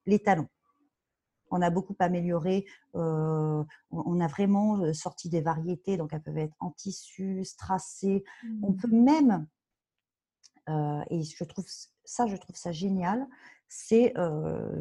les 0.06 0.18
talons. 0.20 0.48
On 1.50 1.60
a 1.60 1.68
beaucoup 1.68 1.94
amélioré, 1.98 2.64
on 2.94 3.66
a 4.20 4.26
vraiment 4.28 4.94
sorti 4.94 5.28
des 5.28 5.42
variétés, 5.42 5.98
donc 5.98 6.14
elles 6.14 6.22
peuvent 6.22 6.38
être 6.38 6.56
en 6.58 6.70
tissu, 6.70 7.44
strassées. 7.44 8.24
On 8.62 8.70
mmh. 8.70 8.76
peut 8.76 8.88
même 8.88 9.46
et 11.10 11.22
je 11.22 11.44
trouve 11.44 11.66
ça, 12.04 12.26
je 12.26 12.36
trouve 12.36 12.56
ça 12.56 12.72
génial. 12.72 13.26
C'est 13.68 14.14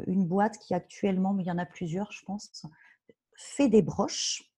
une 0.07 0.25
boîte 0.27 0.57
qui 0.59 0.73
actuellement, 0.73 1.33
mais 1.33 1.43
il 1.43 1.47
y 1.47 1.51
en 1.51 1.57
a 1.57 1.65
plusieurs, 1.65 2.11
je 2.11 2.23
pense, 2.25 2.65
fait 3.35 3.69
des 3.69 3.81
broches 3.81 4.51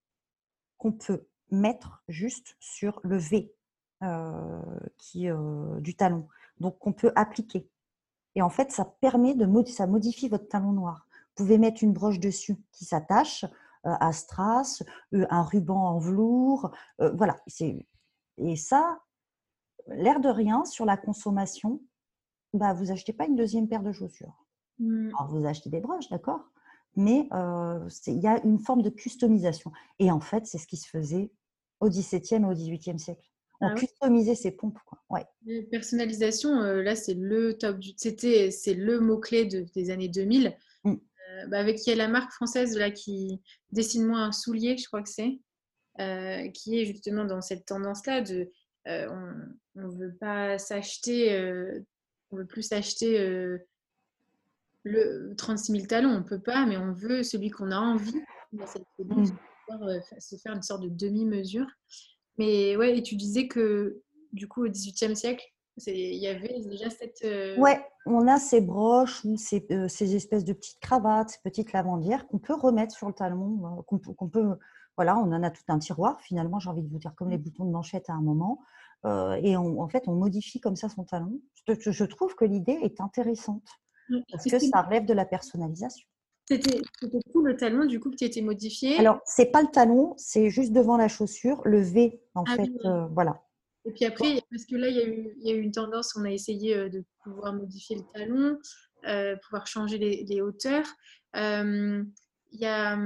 qu'on 0.77 0.91
peut 0.91 1.27
mettre 1.51 2.03
juste 2.07 2.55
sur 2.59 2.99
le 3.03 3.17
V 3.17 3.53
qui, 4.97 5.27
du 5.79 5.95
talon. 5.95 6.27
Donc, 6.59 6.79
qu'on 6.79 6.93
peut 6.93 7.11
appliquer. 7.15 7.69
Et 8.35 8.41
en 8.41 8.49
fait, 8.49 8.71
ça 8.71 8.85
permet 8.99 9.35
de 9.35 9.47
ça 9.67 9.87
modifie 9.87 10.27
votre 10.27 10.47
talon 10.47 10.73
noir. 10.73 11.07
Vous 11.11 11.43
pouvez 11.43 11.57
mettre 11.57 11.83
une 11.83 11.93
broche 11.93 12.19
dessus 12.19 12.57
qui 12.71 12.85
s'attache 12.85 13.45
à 13.83 14.11
strass, 14.11 14.83
un 15.13 15.43
ruban 15.43 15.79
en 15.79 15.99
velours. 15.99 16.71
voilà. 16.99 17.37
Et 18.37 18.55
ça, 18.57 18.99
l'air 19.87 20.19
de 20.19 20.29
rien, 20.29 20.65
sur 20.65 20.85
la 20.85 20.97
consommation, 20.97 21.79
bah, 22.57 22.73
vous 22.73 22.91
achetez 22.91 23.13
pas 23.13 23.25
une 23.25 23.35
deuxième 23.35 23.67
paire 23.67 23.83
de 23.83 23.91
chaussures. 23.91 24.45
Mmh. 24.79 25.09
Alors, 25.09 25.27
vous 25.29 25.45
achetez 25.45 25.69
des 25.69 25.79
broches, 25.79 26.09
d'accord 26.09 26.51
Mais 26.95 27.29
il 28.07 28.19
y 28.19 28.27
a 28.27 28.43
une 28.43 28.59
forme 28.59 28.81
de 28.81 28.89
customisation. 28.89 29.71
Et 29.99 30.11
en 30.11 30.19
fait, 30.19 30.45
c'est 30.45 30.57
ce 30.57 30.67
qui 30.67 30.77
se 30.77 30.89
faisait 30.89 31.31
au 31.79 31.89
XVIIe 31.89 32.41
et 32.41 32.45
au 32.45 32.53
XVIIIe 32.53 32.99
siècle. 32.99 33.29
On 33.61 33.67
ah 33.67 33.73
customisait 33.73 34.35
ses 34.35 34.51
pompes. 34.51 34.79
Quoi. 34.85 34.99
Ouais. 35.09 35.25
personnalisation, 35.71 36.59
là, 36.59 36.95
c'est 36.95 37.13
le 37.13 37.57
top. 37.57 37.77
C'était, 37.95 38.51
c'est 38.51 38.73
le 38.73 38.99
mot-clé 38.99 39.45
des 39.45 39.89
années 39.91 40.09
2000. 40.09 40.53
Mmh. 40.83 40.95
bah, 41.49 41.59
avec 41.59 41.85
y 41.87 41.91
a 41.91 41.95
la 41.95 42.09
marque 42.09 42.31
française 42.31 42.77
là, 42.77 42.91
qui 42.91 43.41
dessine-moi 43.71 44.19
un 44.19 44.31
soulier, 44.33 44.77
je 44.77 44.87
crois 44.87 45.01
que 45.01 45.09
c'est, 45.09 45.39
qui 46.51 46.79
est 46.79 46.85
justement 46.85 47.23
dans 47.23 47.41
cette 47.41 47.65
tendance-là 47.65 48.21
de 48.21 48.51
on 48.85 49.81
ne 49.81 49.97
veut 49.97 50.15
pas 50.19 50.57
s'acheter, 50.57 51.31
on 52.31 52.37
veut 52.37 52.45
plus 52.45 52.63
s'acheter 52.63 53.17
le 54.83 55.33
36 55.35 55.71
000 55.71 55.85
talons, 55.85 56.09
on 56.09 56.23
peut 56.23 56.39
pas, 56.39 56.65
mais 56.65 56.77
on 56.77 56.93
veut 56.93 57.23
celui 57.23 57.49
qu'on 57.49 57.71
a 57.71 57.77
envie. 57.77 58.21
Mmh. 58.53 59.25
se 60.19 60.35
faire 60.37 60.53
une 60.53 60.61
sorte 60.61 60.83
de 60.83 60.89
demi-mesure. 60.89 61.67
Mais 62.37 62.75
ouais, 62.75 62.97
et 62.97 63.03
tu 63.03 63.15
disais 63.15 63.47
que 63.47 64.01
du 64.31 64.47
coup, 64.47 64.65
au 64.65 64.69
XVIIIe 64.69 65.15
siècle, 65.15 65.45
il 65.87 66.15
y 66.15 66.27
avait 66.27 66.61
déjà 66.61 66.89
cette. 66.89 67.21
Euh 67.23 67.57
ouais, 67.57 67.83
on 68.05 68.27
a 68.27 68.37
ces 68.37 68.61
broches 68.61 69.25
ces, 69.35 69.65
euh, 69.71 69.87
ces, 69.87 70.15
espèces 70.15 70.45
de 70.45 70.53
petites 70.53 70.79
cravates, 70.79 71.31
ces 71.31 71.39
petites 71.43 71.73
lavandières 71.73 72.27
qu'on 72.27 72.37
peut 72.37 72.53
remettre 72.53 72.95
sur 72.95 73.07
le 73.07 73.13
talon, 73.13 73.79
euh, 73.79 73.81
qu'on 74.15 74.29
peut, 74.29 74.57
Voilà, 74.95 75.17
on 75.17 75.31
en 75.31 75.43
a 75.43 75.49
tout 75.49 75.63
un 75.67 75.79
tiroir, 75.79 76.21
finalement, 76.21 76.59
j'ai 76.59 76.69
envie 76.69 76.83
de 76.83 76.89
vous 76.89 76.99
dire, 76.99 77.13
comme 77.15 77.29
les 77.29 77.37
boutons 77.37 77.65
de 77.65 77.71
manchette 77.71 78.09
à 78.09 78.13
un 78.13 78.21
moment. 78.21 78.61
Et 79.05 79.55
en 79.55 79.87
fait, 79.87 80.03
on 80.07 80.15
modifie 80.15 80.59
comme 80.59 80.75
ça 80.75 80.89
son 80.89 81.03
talon. 81.03 81.39
Je, 81.67 81.91
je 81.91 82.03
trouve 82.05 82.35
que 82.35 82.45
l'idée 82.45 82.79
est 82.81 82.99
intéressante 83.01 83.67
parce 84.31 84.43
que 84.45 84.59
ça 84.59 84.81
relève 84.81 85.05
de 85.05 85.13
la 85.13 85.25
personnalisation. 85.25 86.07
C'était 86.47 86.79
tout 87.33 87.43
le 87.43 87.57
talon 87.57 87.85
du 87.85 87.99
coup 87.99 88.11
qui 88.11 88.23
a 88.23 88.27
été 88.27 88.41
modifié? 88.41 88.99
Alors 88.99 89.19
c'est 89.25 89.47
pas 89.47 89.63
le 89.63 89.69
talon, 89.69 90.13
c'est 90.17 90.49
juste 90.51 90.73
devant 90.73 90.95
la 90.95 91.07
chaussure, 91.07 91.61
le 91.65 91.81
V 91.81 92.21
en 92.35 92.43
ah 92.47 92.55
fait, 92.55 92.71
euh, 92.85 93.07
voilà. 93.07 93.41
Et 93.85 93.91
puis 93.91 94.05
après, 94.05 94.41
parce 94.51 94.65
que 94.65 94.75
là 94.75 94.89
il 94.89 94.95
y, 94.95 94.99
a 94.99 95.07
eu, 95.07 95.35
il 95.39 95.47
y 95.47 95.51
a 95.51 95.55
eu 95.55 95.61
une 95.61 95.71
tendance, 95.71 96.15
on 96.15 96.23
a 96.23 96.29
essayé 96.29 96.75
euh, 96.75 96.89
de 96.89 97.03
pouvoir 97.23 97.53
modifier 97.53 97.95
le 97.95 98.03
talon, 98.13 98.59
euh, 99.07 99.35
pouvoir 99.43 99.65
changer 99.65 99.97
les, 99.97 100.41
hauteurs. 100.41 100.85
il 101.33 102.05
y 102.51 102.65
a 102.65 102.97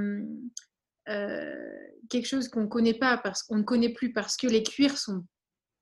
quelque 2.10 2.26
chose 2.26 2.48
qu'on 2.48 2.62
ne 2.62 2.66
connaît 2.66 2.98
pas 2.98 3.16
parce 3.16 3.42
qu'on 3.42 3.56
ne 3.56 3.62
connaît 3.62 3.92
plus 3.92 4.12
parce 4.12 4.36
que 4.36 4.48
les 4.48 4.62
cuirs 4.62 4.98
sont 4.98 5.24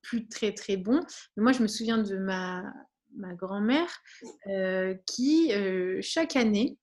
plus 0.02 0.28
très 0.28 0.52
très. 0.52 0.76
Mais 0.76 1.42
moi 1.42 1.52
je 1.52 1.62
me 1.62 1.68
souviens 1.68 1.98
de 1.98 2.16
ma 2.16 2.64
ma 3.16 3.34
grand-mère 3.34 3.88
qui 5.06 5.52
chaque 6.02 6.36
année 6.36 6.78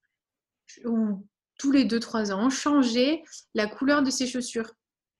ou 0.84 1.25
tous 1.58 1.71
les 1.71 1.86
2-3 1.86 2.34
ans, 2.34 2.49
changer 2.49 3.23
la 3.54 3.67
couleur 3.67 4.04
de 4.04 4.10
ses 4.10 4.28
chaussures 4.28 4.71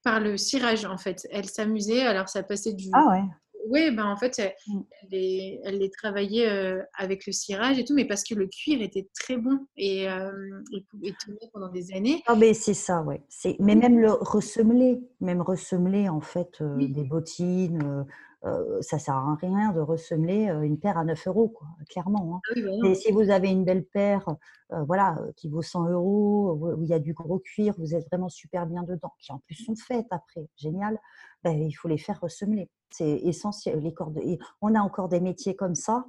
par 0.02 0.20
le 0.20 0.36
cirage 0.36 0.84
en 0.84 0.98
fait. 0.98 1.26
Elle 1.30 1.48
s'amusait, 1.48 2.02
alors 2.02 2.28
ça 2.28 2.42
passait 2.42 2.74
du... 2.74 2.88
Ah 2.92 3.06
ouais 3.08 3.22
oui, 3.68 3.90
ben 3.90 4.06
en 4.06 4.16
fait, 4.16 4.38
elle, 4.38 4.54
mm. 4.68 4.80
les, 5.10 5.60
elle 5.64 5.78
les 5.78 5.90
travaillait 5.90 6.48
euh, 6.48 6.82
avec 6.96 7.26
le 7.26 7.32
cirage 7.32 7.78
et 7.78 7.84
tout, 7.84 7.94
mais 7.94 8.04
parce 8.04 8.22
que 8.24 8.34
le 8.34 8.46
cuir 8.46 8.80
était 8.82 9.08
très 9.14 9.36
bon 9.36 9.66
et 9.76 10.08
euh, 10.08 10.30
il 10.70 10.84
pouvait 10.84 11.14
tenir 11.24 11.38
pendant 11.52 11.68
des 11.68 11.92
années. 11.92 12.22
Ah, 12.26 12.36
mais 12.36 12.54
c'est 12.54 12.74
ça, 12.74 13.02
ouais. 13.02 13.22
Mais 13.60 13.74
même 13.74 13.98
le 13.98 14.12
ressemeler, 14.12 15.00
même 15.20 15.42
ressemeler 15.42 16.08
en 16.08 16.20
fait 16.20 16.60
euh, 16.60 16.76
des 16.76 17.04
bottines, 17.04 18.06
euh, 18.44 18.80
ça 18.80 18.98
sert 18.98 19.14
à 19.14 19.34
rien 19.40 19.72
de 19.72 19.80
ressemeler 19.80 20.44
une 20.62 20.78
paire 20.78 20.98
à 20.98 21.04
9 21.04 21.26
euros, 21.26 21.48
quoi, 21.48 21.66
clairement. 21.88 22.36
Hein. 22.36 22.62
Ah 22.84 22.94
si 22.94 23.10
vous 23.10 23.30
avez 23.30 23.48
une 23.48 23.64
belle 23.64 23.84
paire, 23.84 24.26
voilà, 24.70 25.18
qui 25.36 25.48
vaut 25.48 25.62
100 25.62 25.88
euros, 25.90 26.76
où 26.76 26.82
il 26.82 26.88
y 26.88 26.94
a 26.94 27.00
du 27.00 27.12
gros 27.12 27.40
cuir, 27.40 27.74
vous 27.78 27.94
êtes 27.94 28.06
vraiment 28.06 28.28
super 28.28 28.66
bien 28.66 28.84
dedans, 28.84 29.12
qui 29.18 29.32
en 29.32 29.38
plus 29.38 29.56
sont 29.56 29.74
faites 29.74 30.06
après, 30.10 30.46
génial. 30.56 30.98
Ben, 31.42 31.60
il 31.60 31.72
faut 31.72 31.88
les 31.88 31.98
faire 31.98 32.20
ressemeler. 32.20 32.68
C'est 32.90 33.18
essentiel. 33.24 33.80
Les 33.80 33.92
cordes, 33.92 34.18
on 34.62 34.74
a 34.74 34.80
encore 34.80 35.08
des 35.08 35.20
métiers 35.20 35.56
comme 35.56 35.74
ça, 35.74 36.06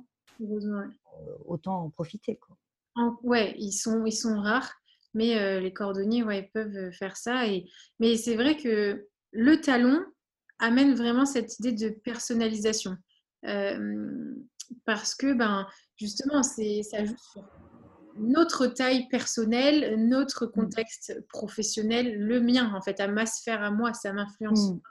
autant 1.46 1.84
en 1.84 1.90
profiter. 1.90 2.38
Quoi. 2.38 3.18
ouais, 3.24 3.56
ils 3.58 3.72
sont, 3.72 4.06
ils 4.06 4.12
sont 4.12 4.40
rares, 4.40 4.72
mais 5.14 5.60
les 5.60 5.74
cordonniers 5.74 6.24
ouais, 6.24 6.50
peuvent 6.54 6.92
faire 6.92 7.18
ça. 7.18 7.48
Et... 7.48 7.70
Mais 8.00 8.16
c'est 8.16 8.36
vrai 8.36 8.58
que 8.58 9.08
le 9.32 9.62
talon, 9.62 10.04
amène 10.60 10.96
vraiment 10.96 11.26
cette 11.26 11.60
idée 11.60 11.74
de 11.74 11.90
personnalisation. 11.90 12.96
Euh, 13.46 14.34
parce 14.86 15.16
que, 15.16 15.34
ben, 15.34 15.68
justement, 15.96 16.44
ça 16.44 16.64
joue 17.04 17.16
sur 17.18 17.48
notre 18.20 18.68
taille 18.68 19.08
personnelle, 19.10 20.08
notre 20.08 20.48
mmh. 20.48 20.52
contexte 20.52 21.28
professionnel, 21.30 22.18
le 22.18 22.42
mien, 22.42 22.74
en 22.74 22.82
fait, 22.82 23.00
à 23.00 23.08
ma 23.08 23.26
sphère, 23.26 23.62
à 23.62 23.72
moi, 23.72 23.94
ça 23.94 24.12
m'influence. 24.12 24.72
Mmh. 24.72 24.82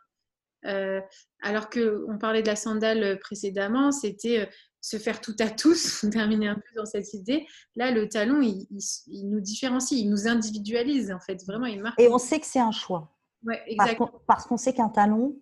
Euh, 0.66 1.00
alors 1.42 1.70
qu'on 1.70 2.18
parlait 2.18 2.42
de 2.42 2.48
la 2.48 2.56
sandale 2.56 3.18
précédemment, 3.20 3.92
c'était 3.92 4.40
euh, 4.40 4.46
se 4.80 4.98
faire 4.98 5.20
tout 5.20 5.36
à 5.40 5.48
tous, 5.48 6.04
terminer 6.12 6.48
un 6.48 6.54
peu 6.54 6.74
dans 6.76 6.86
cette 6.86 7.12
idée. 7.14 7.46
Là, 7.74 7.90
le 7.90 8.08
talon, 8.08 8.40
il, 8.40 8.66
nous 9.24 9.40
différencie, 9.40 10.00
il 10.00 10.08
nous 10.08 10.28
individualise, 10.28 11.12
en 11.12 11.20
fait, 11.20 11.44
vraiment, 11.46 11.66
il 11.66 11.82
marque. 11.82 12.00
Et 12.00 12.08
on 12.08 12.18
sait 12.18 12.40
que 12.40 12.46
c'est 12.46 12.60
un 12.60 12.72
choix. 12.72 13.16
Ouais, 13.44 13.62
exactement. 13.66 14.12
Parce 14.26 14.46
qu'on 14.46 14.56
sait 14.56 14.72
qu'un 14.72 14.88
talon, 14.88 15.36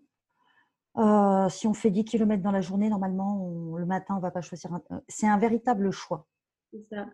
euh, 0.97 1.49
si 1.49 1.67
on 1.67 1.75
fait 1.75 1.91
10 1.91 2.05
km 2.05 2.43
dans 2.43 2.53
la 2.53 2.61
journée, 2.61 2.89
normalement, 2.89 3.77
le 3.77 3.87
matin, 3.87 4.15
on 4.15 4.19
ne 4.19 4.23
va 4.23 4.31
pas 4.31 4.43
choisir 4.43 4.73
un. 4.73 4.83
Euh, 4.93 5.01
c'est 5.09 5.27
un 5.27 5.39
véritable 5.39 5.91
choix. 5.91 6.27
C'est 6.73 6.87
ça. 6.91 7.07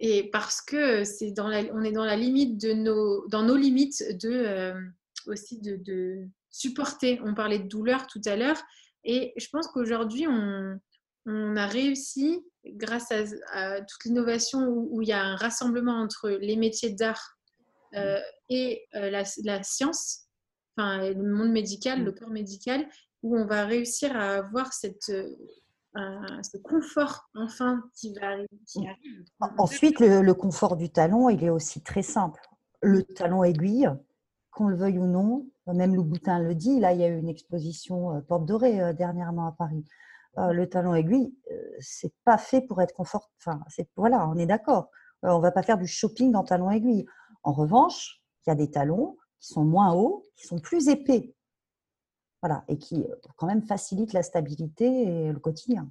Et 0.00 0.30
parce 0.30 0.60
que 0.60 1.02
c'est 1.02 1.32
dans 1.32 1.48
la, 1.48 1.62
on 1.72 1.82
est 1.82 1.92
dans 1.92 2.04
la 2.04 2.16
limite 2.16 2.60
de 2.60 2.72
nos, 2.72 3.26
dans 3.28 3.42
nos 3.42 3.56
limites 3.56 4.04
de 4.22 4.30
euh, 4.30 4.80
aussi 5.26 5.58
de, 5.60 6.28
supporter. 6.50 7.20
On 7.24 7.34
parlait 7.34 7.58
de 7.58 7.68
douleur 7.68 8.06
tout 8.06 8.20
à 8.26 8.36
l'heure, 8.36 8.60
et 9.04 9.32
je 9.36 9.48
pense 9.50 9.68
qu'aujourd'hui 9.68 10.26
on, 10.26 10.78
on, 11.26 11.56
a 11.56 11.66
réussi 11.66 12.44
grâce 12.64 13.12
à, 13.52 13.80
toute 13.80 14.04
l'innovation 14.04 14.66
où, 14.68 15.00
il 15.02 15.08
y 15.08 15.12
a 15.12 15.22
un 15.22 15.36
rassemblement 15.36 16.00
entre 16.00 16.30
les 16.30 16.56
métiers 16.56 16.90
d'art 16.90 17.38
et 18.50 18.84
la, 18.92 19.22
la, 19.44 19.62
science, 19.62 20.26
enfin 20.76 21.10
le 21.10 21.34
monde 21.34 21.50
médical, 21.50 22.04
le 22.04 22.12
corps 22.12 22.30
médical, 22.30 22.86
où 23.22 23.36
on 23.36 23.46
va 23.46 23.64
réussir 23.64 24.16
à 24.16 24.36
avoir 24.36 24.72
cette, 24.72 25.10
euh, 25.96 26.42
ce 26.42 26.58
confort 26.58 27.28
enfin 27.34 27.82
qui 27.94 28.12
va 28.14 28.28
arriver. 28.28 28.48
Ensuite, 29.40 30.00
le, 30.00 30.32
confort 30.32 30.76
du 30.76 30.90
talon, 30.90 31.28
il 31.28 31.42
est 31.42 31.50
aussi 31.50 31.82
très 31.82 32.02
simple. 32.02 32.40
Le 32.82 33.02
talon 33.02 33.42
aiguille, 33.42 33.88
qu'on 34.58 34.68
le 34.68 34.76
veuille 34.76 34.98
ou 34.98 35.06
non, 35.06 35.46
même 35.66 35.94
le 35.94 36.02
boutin 36.02 36.38
le 36.40 36.54
dit, 36.54 36.80
là 36.80 36.92
il 36.92 37.00
y 37.00 37.04
a 37.04 37.08
eu 37.08 37.18
une 37.18 37.28
exposition 37.28 38.16
euh, 38.16 38.20
Porte 38.20 38.44
Dorée 38.44 38.80
euh, 38.80 38.92
dernièrement 38.92 39.46
à 39.46 39.52
Paris. 39.52 39.84
le 40.36 40.66
talon 40.66 40.94
aiguille, 40.94 41.34
c'est 41.80 42.12
pas 42.24 42.38
fait 42.38 42.60
pour 42.60 42.80
être 42.80 42.94
confort. 42.94 43.30
Enfin, 43.38 43.60
voilà, 43.96 44.28
on 44.28 44.36
est 44.36 44.46
d'accord. 44.46 44.90
on 45.22 45.40
va 45.40 45.50
pas 45.50 45.62
faire 45.62 45.78
du 45.78 45.86
shopping 45.86 46.34
en 46.36 46.44
talon 46.44 46.70
aiguille. 46.70 47.06
En 47.42 47.52
revanche, 47.52 48.22
il 48.46 48.50
y 48.50 48.52
a 48.52 48.54
des 48.54 48.70
talons 48.70 49.16
qui 49.40 49.52
sont 49.52 49.64
moins 49.64 49.92
hauts, 49.94 50.24
qui 50.36 50.46
sont 50.46 50.58
plus 50.58 50.88
épais. 50.88 51.34
Voilà, 52.42 52.64
et 52.68 52.78
qui 52.78 53.02
euh, 53.02 53.14
quand 53.36 53.46
même 53.46 53.62
facilite 53.62 54.12
la 54.12 54.22
stabilité 54.22 54.86
et 54.86 55.32
le 55.32 55.38
quotidien. 55.38 55.90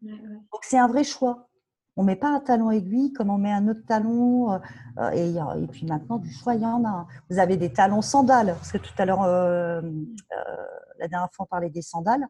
Donc 0.00 0.62
c'est 0.62 0.78
un 0.78 0.88
vrai 0.88 1.04
choix. 1.04 1.48
On 1.96 2.02
ne 2.02 2.06
met 2.06 2.16
pas 2.16 2.30
un 2.30 2.40
talon 2.40 2.70
aiguille 2.70 3.12
comme 3.12 3.30
on 3.30 3.38
met 3.38 3.52
un 3.52 3.68
autre 3.68 3.84
talon. 3.86 4.52
Euh, 4.52 4.58
euh, 4.98 5.10
et, 5.10 5.66
puis 5.66 5.84
maintenant, 5.86 6.18
du 6.18 6.30
choix, 6.32 6.54
il 6.54 6.62
y 6.62 6.66
en 6.66 6.84
a. 6.84 7.06
Vous 7.28 7.38
avez 7.38 7.56
des 7.56 7.72
talons 7.72 8.02
sandales, 8.02 8.54
parce 8.54 8.72
que 8.72 8.78
tout 8.78 8.94
à 8.96 9.04
l'heure, 9.04 9.22
la 9.22 11.08
dernière 11.08 11.30
fois, 11.32 11.44
on 11.44 11.46
parlait 11.46 11.70
des 11.70 11.82
sandales. 11.82 12.26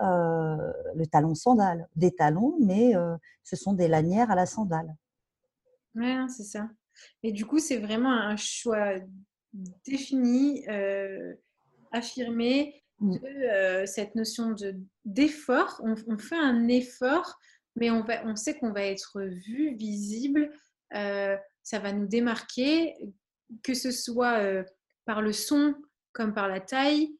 le 0.00 1.04
talon 1.04 1.34
sandale, 1.34 1.88
des 1.94 2.14
talons, 2.14 2.56
mais 2.60 2.94
ce 3.44 3.56
sont 3.56 3.74
des 3.74 3.88
lanières 3.88 4.30
à 4.30 4.34
la 4.34 4.46
sandale. 4.46 4.94
Oui, 5.94 6.12
c'est 6.28 6.44
ça. 6.44 6.68
Et 7.22 7.30
du 7.30 7.46
coup, 7.46 7.58
c'est 7.58 7.78
vraiment 7.78 8.12
un 8.12 8.36
choix 8.36 8.94
défini, 9.86 10.66
affirmé, 11.92 12.82
mm. 12.98 13.18
de 13.18 13.86
cette 13.86 14.16
notion 14.16 14.50
de 14.50 14.74
d'effort. 15.04 15.80
On, 15.84 15.94
on, 16.08 16.18
fait 16.18 16.36
un 16.36 16.66
effort, 16.66 17.38
mais 17.76 17.90
on, 17.90 18.36
sait 18.36 18.58
qu'on 18.58 18.72
va 18.72 18.82
être 18.82 19.20
vu, 19.20 19.74
visible. 19.76 20.50
ça 20.90 21.78
va 21.78 21.92
nous 21.92 22.06
démarquer, 22.06 22.94
que 23.62 23.74
ce 23.74 23.90
soit 23.90 24.64
par 25.04 25.22
le 25.22 25.32
son 25.32 25.74
comme 26.12 26.32
par 26.32 26.48
la 26.48 26.60
taille. 26.60 27.16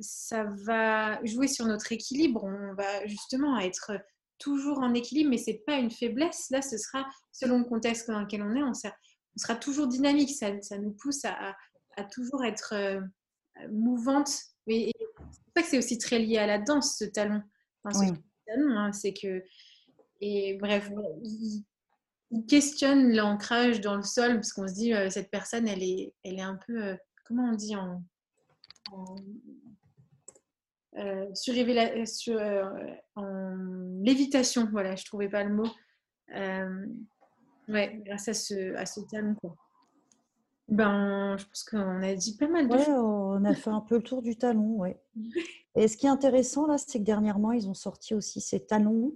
ça 0.00 0.44
va 0.64 1.24
jouer 1.24 1.48
sur 1.48 1.66
notre 1.66 1.92
équilibre. 1.92 2.44
On 2.44 2.74
va 2.74 3.06
justement 3.06 3.58
être 3.58 3.92
toujours 4.38 4.78
en 4.78 4.94
équilibre, 4.94 5.30
mais 5.30 5.38
c'est 5.38 5.62
pas 5.66 5.76
une 5.76 5.90
faiblesse. 5.90 6.50
Là, 6.50 6.62
ce 6.62 6.78
sera 6.78 7.06
selon 7.32 7.58
le 7.58 7.64
contexte 7.64 8.08
dans 8.08 8.20
lequel 8.20 8.42
on 8.42 8.54
est, 8.54 8.62
on 8.62 8.72
sera, 8.74 9.56
toujours 9.56 9.86
dynamique. 9.86 10.30
Ça, 10.30 10.78
nous 10.78 10.92
pousse 10.92 11.24
à, 11.24 11.54
toujours 12.12 12.44
être 12.44 12.74
euh, 12.74 13.00
mouvante. 13.70 14.30
Et, 14.66 14.92
c'est 14.96 15.42
pour 15.44 15.52
ça 15.56 15.62
que 15.62 15.68
c'est 15.68 15.78
aussi 15.78 15.98
très 15.98 16.18
lié 16.18 16.38
à 16.38 16.46
la 16.46 16.58
danse, 16.58 16.96
ce 16.96 17.04
talon. 17.04 17.42
Hein, 18.50 18.92
c'est 18.92 19.12
que 19.12 19.42
et 20.20 20.54
bref, 20.54 20.90
il, 21.22 21.64
questionne 22.46 23.14
l'ancrage 23.14 23.80
dans 23.80 23.96
le 23.96 24.02
sol 24.02 24.34
parce 24.34 24.52
qu'on 24.52 24.68
se 24.68 24.74
dit 24.74 24.92
euh, 24.92 25.08
cette 25.08 25.30
personne, 25.30 25.66
elle 25.66 25.82
est, 25.82 26.14
elle 26.24 26.38
est 26.38 26.42
un 26.42 26.58
peu, 26.66 26.84
euh, 26.84 26.96
comment 27.24 27.50
on 27.50 27.54
dit 27.54 27.74
en 27.76 28.02
euh, 30.98 31.26
sur, 31.34 31.54
en 33.14 33.54
lévitation, 34.02 34.68
voilà, 34.70 34.96
je 34.96 35.04
trouvais 35.04 35.28
pas 35.28 35.44
le 35.44 35.54
mot. 35.54 35.68
Ouais, 37.68 38.00
grâce 38.04 38.28
à 38.28 38.34
ce, 38.34 38.74
à 38.74 38.86
ce 38.86 39.00
talon. 39.10 39.34
Quoi. 39.34 39.54
Ben, 40.68 41.36
je 41.38 41.46
pense 41.46 41.64
qu'on 41.64 42.02
a 42.02 42.14
dit 42.14 42.36
pas 42.36 42.48
mal 42.48 42.68
de 42.68 42.76
choses. 42.76 42.88
On 42.88 43.44
a 43.44 43.54
fait 43.54 43.70
un 43.70 43.80
peu 43.80 43.96
le 43.96 44.02
tour 44.02 44.22
du 44.22 44.36
talon, 44.36 44.76
ouais. 44.76 45.00
Et 45.74 45.88
ce 45.88 45.96
qui 45.96 46.06
est 46.06 46.10
intéressant 46.10 46.66
là, 46.66 46.76
c'est 46.76 46.98
que 46.98 47.04
dernièrement, 47.04 47.52
ils 47.52 47.68
ont 47.68 47.74
sorti 47.74 48.14
aussi 48.14 48.40
ces 48.40 48.66
talons 48.66 49.14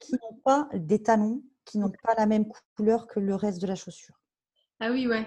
qui 0.00 0.12
n'ont 0.14 0.40
pas 0.44 0.68
des 0.74 1.02
talons 1.02 1.42
qui 1.64 1.78
n'ont 1.78 1.92
pas 2.02 2.14
la 2.16 2.26
même 2.26 2.46
couleur 2.76 3.06
que 3.06 3.20
le 3.20 3.34
reste 3.34 3.60
de 3.60 3.66
la 3.66 3.74
chaussure. 3.74 4.20
Ah 4.80 4.90
oui, 4.90 5.06
ouais. 5.06 5.26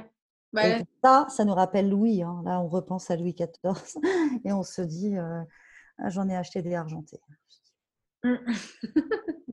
Bah, 0.53 0.79
ça, 1.03 1.27
ça 1.29 1.45
nous 1.45 1.53
rappelle 1.53 1.89
Louis. 1.89 2.23
Hein. 2.23 2.41
Là, 2.45 2.61
on 2.61 2.67
repense 2.67 3.11
à 3.11 3.17
Louis 3.17 3.33
XIV 3.33 3.97
et 4.45 4.53
on 4.53 4.63
se 4.63 4.81
dit 4.81 5.17
euh, 5.17 5.41
j'en 6.07 6.29
ai 6.29 6.35
acheté 6.35 6.61
des 6.61 6.75
argentés. 6.75 7.19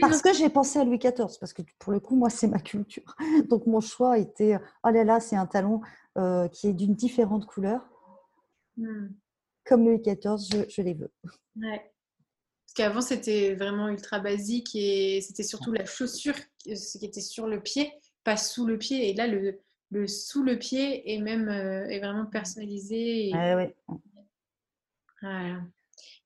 Parce 0.00 0.22
que 0.22 0.32
j'ai 0.32 0.48
pensé 0.48 0.78
à 0.78 0.84
Louis 0.84 0.98
XIV, 0.98 1.38
parce 1.38 1.52
que 1.52 1.62
pour 1.78 1.92
le 1.92 2.00
coup, 2.00 2.16
moi, 2.16 2.30
c'est 2.30 2.46
ma 2.46 2.58
culture. 2.58 3.16
Donc, 3.48 3.66
mon 3.66 3.80
choix 3.80 4.18
était 4.18 4.58
oh 4.84 4.88
là 4.88 5.04
là, 5.04 5.20
c'est 5.20 5.36
un 5.36 5.46
talon 5.46 5.80
euh, 6.16 6.48
qui 6.48 6.68
est 6.68 6.72
d'une 6.72 6.94
différente 6.94 7.46
couleur. 7.46 7.86
Mmh. 8.76 9.08
Comme 9.64 9.84
Louis 9.84 10.00
XIV, 10.00 10.66
je, 10.68 10.82
les 10.82 10.94
veux. 10.94 11.12
Ouais. 11.56 11.92
Parce 12.66 12.74
qu'avant, 12.74 13.00
c'était 13.00 13.54
vraiment 13.54 13.88
ultra 13.88 14.20
basique 14.20 14.74
et 14.74 15.20
c'était 15.20 15.42
surtout 15.42 15.72
la 15.72 15.84
chaussure 15.84 16.36
qui 16.58 16.72
était 17.02 17.20
sur 17.20 17.46
le 17.46 17.60
pied, 17.60 17.92
pas 18.22 18.36
sous 18.36 18.66
le 18.66 18.78
pied. 18.78 19.10
Et 19.10 19.14
là, 19.14 19.26
le, 19.26 19.60
le 19.90 20.06
sous 20.06 20.42
le 20.42 20.58
pied 20.58 21.12
est 21.12 21.18
même 21.18 21.48
euh, 21.48 21.88
est 21.88 22.00
vraiment 22.00 22.26
personnalisé. 22.26 23.28
Et... 23.28 23.32
Voilà. 25.20 25.60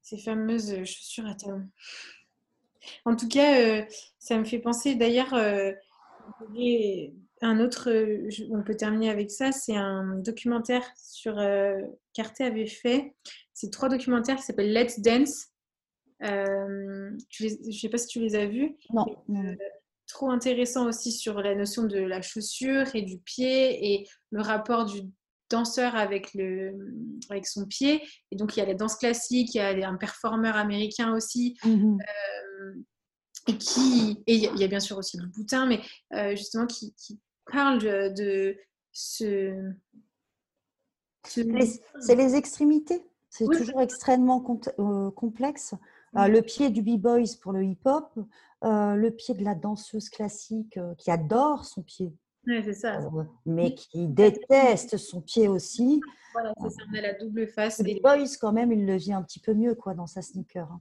Ces 0.02 0.18
fameuses 0.18 0.84
chaussures 0.84 1.26
à 1.26 1.34
talons. 1.34 1.68
En 3.04 3.16
tout 3.16 3.28
cas, 3.28 3.60
euh, 3.60 3.82
ça 4.18 4.38
me 4.38 4.44
fait 4.44 4.58
penser 4.58 4.94
d'ailleurs 4.94 5.34
euh, 5.34 5.72
un 7.42 7.60
autre, 7.60 7.90
on 8.50 8.62
peut 8.62 8.76
terminer 8.76 9.10
avec 9.10 9.30
ça, 9.30 9.52
c'est 9.52 9.76
un 9.76 10.16
documentaire 10.16 10.84
sur 10.96 11.36
qu'Arte 12.14 12.40
avait 12.40 12.66
fait. 12.66 13.14
C'est 13.52 13.70
trois 13.70 13.88
documentaires 13.88 14.36
qui 14.36 14.42
s'appellent 14.42 14.72
Let's 14.72 15.00
Dance. 15.00 15.48
je 16.20 17.44
ne 17.44 17.72
sais 17.72 17.88
pas 17.88 17.98
si 17.98 18.08
tu 18.08 18.20
les 18.20 18.36
as 18.36 18.46
vus. 18.46 18.76
Non 18.90 19.06
trop 20.10 20.30
intéressant 20.30 20.86
aussi 20.86 21.12
sur 21.12 21.40
la 21.40 21.54
notion 21.54 21.84
de 21.84 21.98
la 21.98 22.20
chaussure 22.20 22.94
et 22.94 23.02
du 23.02 23.18
pied 23.18 23.92
et 23.94 24.08
le 24.30 24.42
rapport 24.42 24.84
du 24.84 25.02
danseur 25.50 25.96
avec, 25.96 26.32
le, 26.34 26.72
avec 27.28 27.46
son 27.46 27.66
pied. 27.66 28.02
Et 28.30 28.36
donc, 28.36 28.56
il 28.56 28.60
y 28.60 28.62
a 28.62 28.66
la 28.66 28.74
danse 28.74 28.96
classique, 28.96 29.54
il 29.54 29.58
y 29.58 29.60
a 29.60 29.88
un 29.88 29.96
performeur 29.96 30.56
américain 30.56 31.14
aussi. 31.14 31.58
Mmh 31.64 31.98
euh, 32.00 32.82
et 33.46 33.56
qui 33.56 34.22
et 34.26 34.34
il 34.34 34.58
y 34.58 34.64
a 34.64 34.68
bien 34.68 34.80
sûr 34.80 34.98
aussi 34.98 35.16
le 35.16 35.26
boutin, 35.26 35.64
mais 35.64 35.80
euh, 36.12 36.36
justement 36.36 36.66
qui, 36.66 36.92
qui, 36.94 37.18
parle 37.50 37.78
de, 37.78 38.54
ce. 38.92 39.72
C'est 41.24 42.14
les 42.14 42.34
extrémités. 42.36 43.02
C'est 43.30 43.46
toujours 43.46 43.80
extrêmement 43.80 44.44
euh, 44.78 45.10
complexe. 45.10 45.74
Le 46.12 46.40
pied 46.42 46.68
du 46.70 46.82
B-Boys 46.82 47.36
pour 47.40 47.52
le 47.52 47.64
hip-hop, 47.64 48.12
euh, 48.62 48.94
le 48.94 49.10
pied 49.10 49.34
de 49.34 49.42
la 49.42 49.54
danseuse 49.54 50.10
classique 50.10 50.76
euh, 50.76 50.94
qui 50.96 51.10
adore 51.10 51.64
son 51.64 51.82
pied. 51.82 52.12
C'est 52.46 52.72
ça. 52.72 53.00
Euh, 53.00 53.24
mais 53.46 53.74
qui 53.74 54.08
déteste 54.08 54.96
son 54.96 55.20
pied 55.20 55.48
aussi. 55.48 56.00
Voilà, 56.32 56.52
c'est 56.60 56.70
ça, 56.70 56.82
on 56.90 56.98
a 56.98 57.00
la 57.00 57.14
double 57.14 57.46
face. 57.48 57.80
Les 57.80 58.00
boys, 58.00 58.24
quand 58.40 58.52
même, 58.52 58.72
il 58.72 58.86
le 58.86 58.96
vit 58.96 59.12
un 59.12 59.22
petit 59.22 59.40
peu 59.40 59.54
mieux 59.54 59.74
quoi, 59.74 59.94
dans 59.94 60.06
sa 60.06 60.22
sneaker. 60.22 60.70
Hein. 60.70 60.80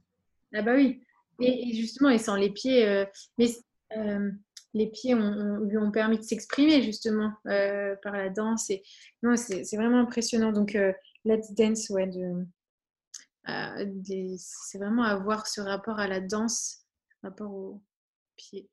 Ah 0.54 0.62
bah 0.62 0.74
oui. 0.74 1.02
Et, 1.40 1.74
justement, 1.74 2.10
et 2.10 2.18
sans 2.18 2.36
les 2.36 2.50
pieds, 2.50 3.04
mais 3.38 3.46
les 4.74 4.86
pieds 4.88 5.14
lui 5.14 5.78
ont 5.78 5.90
permis 5.90 6.18
de 6.18 6.22
s'exprimer 6.22 6.82
justement 6.82 7.32
par 7.44 8.12
la 8.12 8.28
danse. 8.28 8.68
Et 8.70 8.82
non, 9.22 9.36
c'est 9.36 9.76
vraiment 9.76 10.00
impressionnant. 10.00 10.52
Donc, 10.52 10.76
Let's 11.24 11.52
Dance, 11.54 11.88
ouais, 11.90 12.06
de, 12.06 12.46
c'est 14.36 14.78
vraiment 14.78 15.02
avoir 15.02 15.46
ce 15.46 15.60
rapport 15.60 15.98
à 15.98 16.08
la 16.08 16.20
danse 16.20 16.84
rapport 17.22 17.52
au 17.52 17.82
pied. 18.36 18.68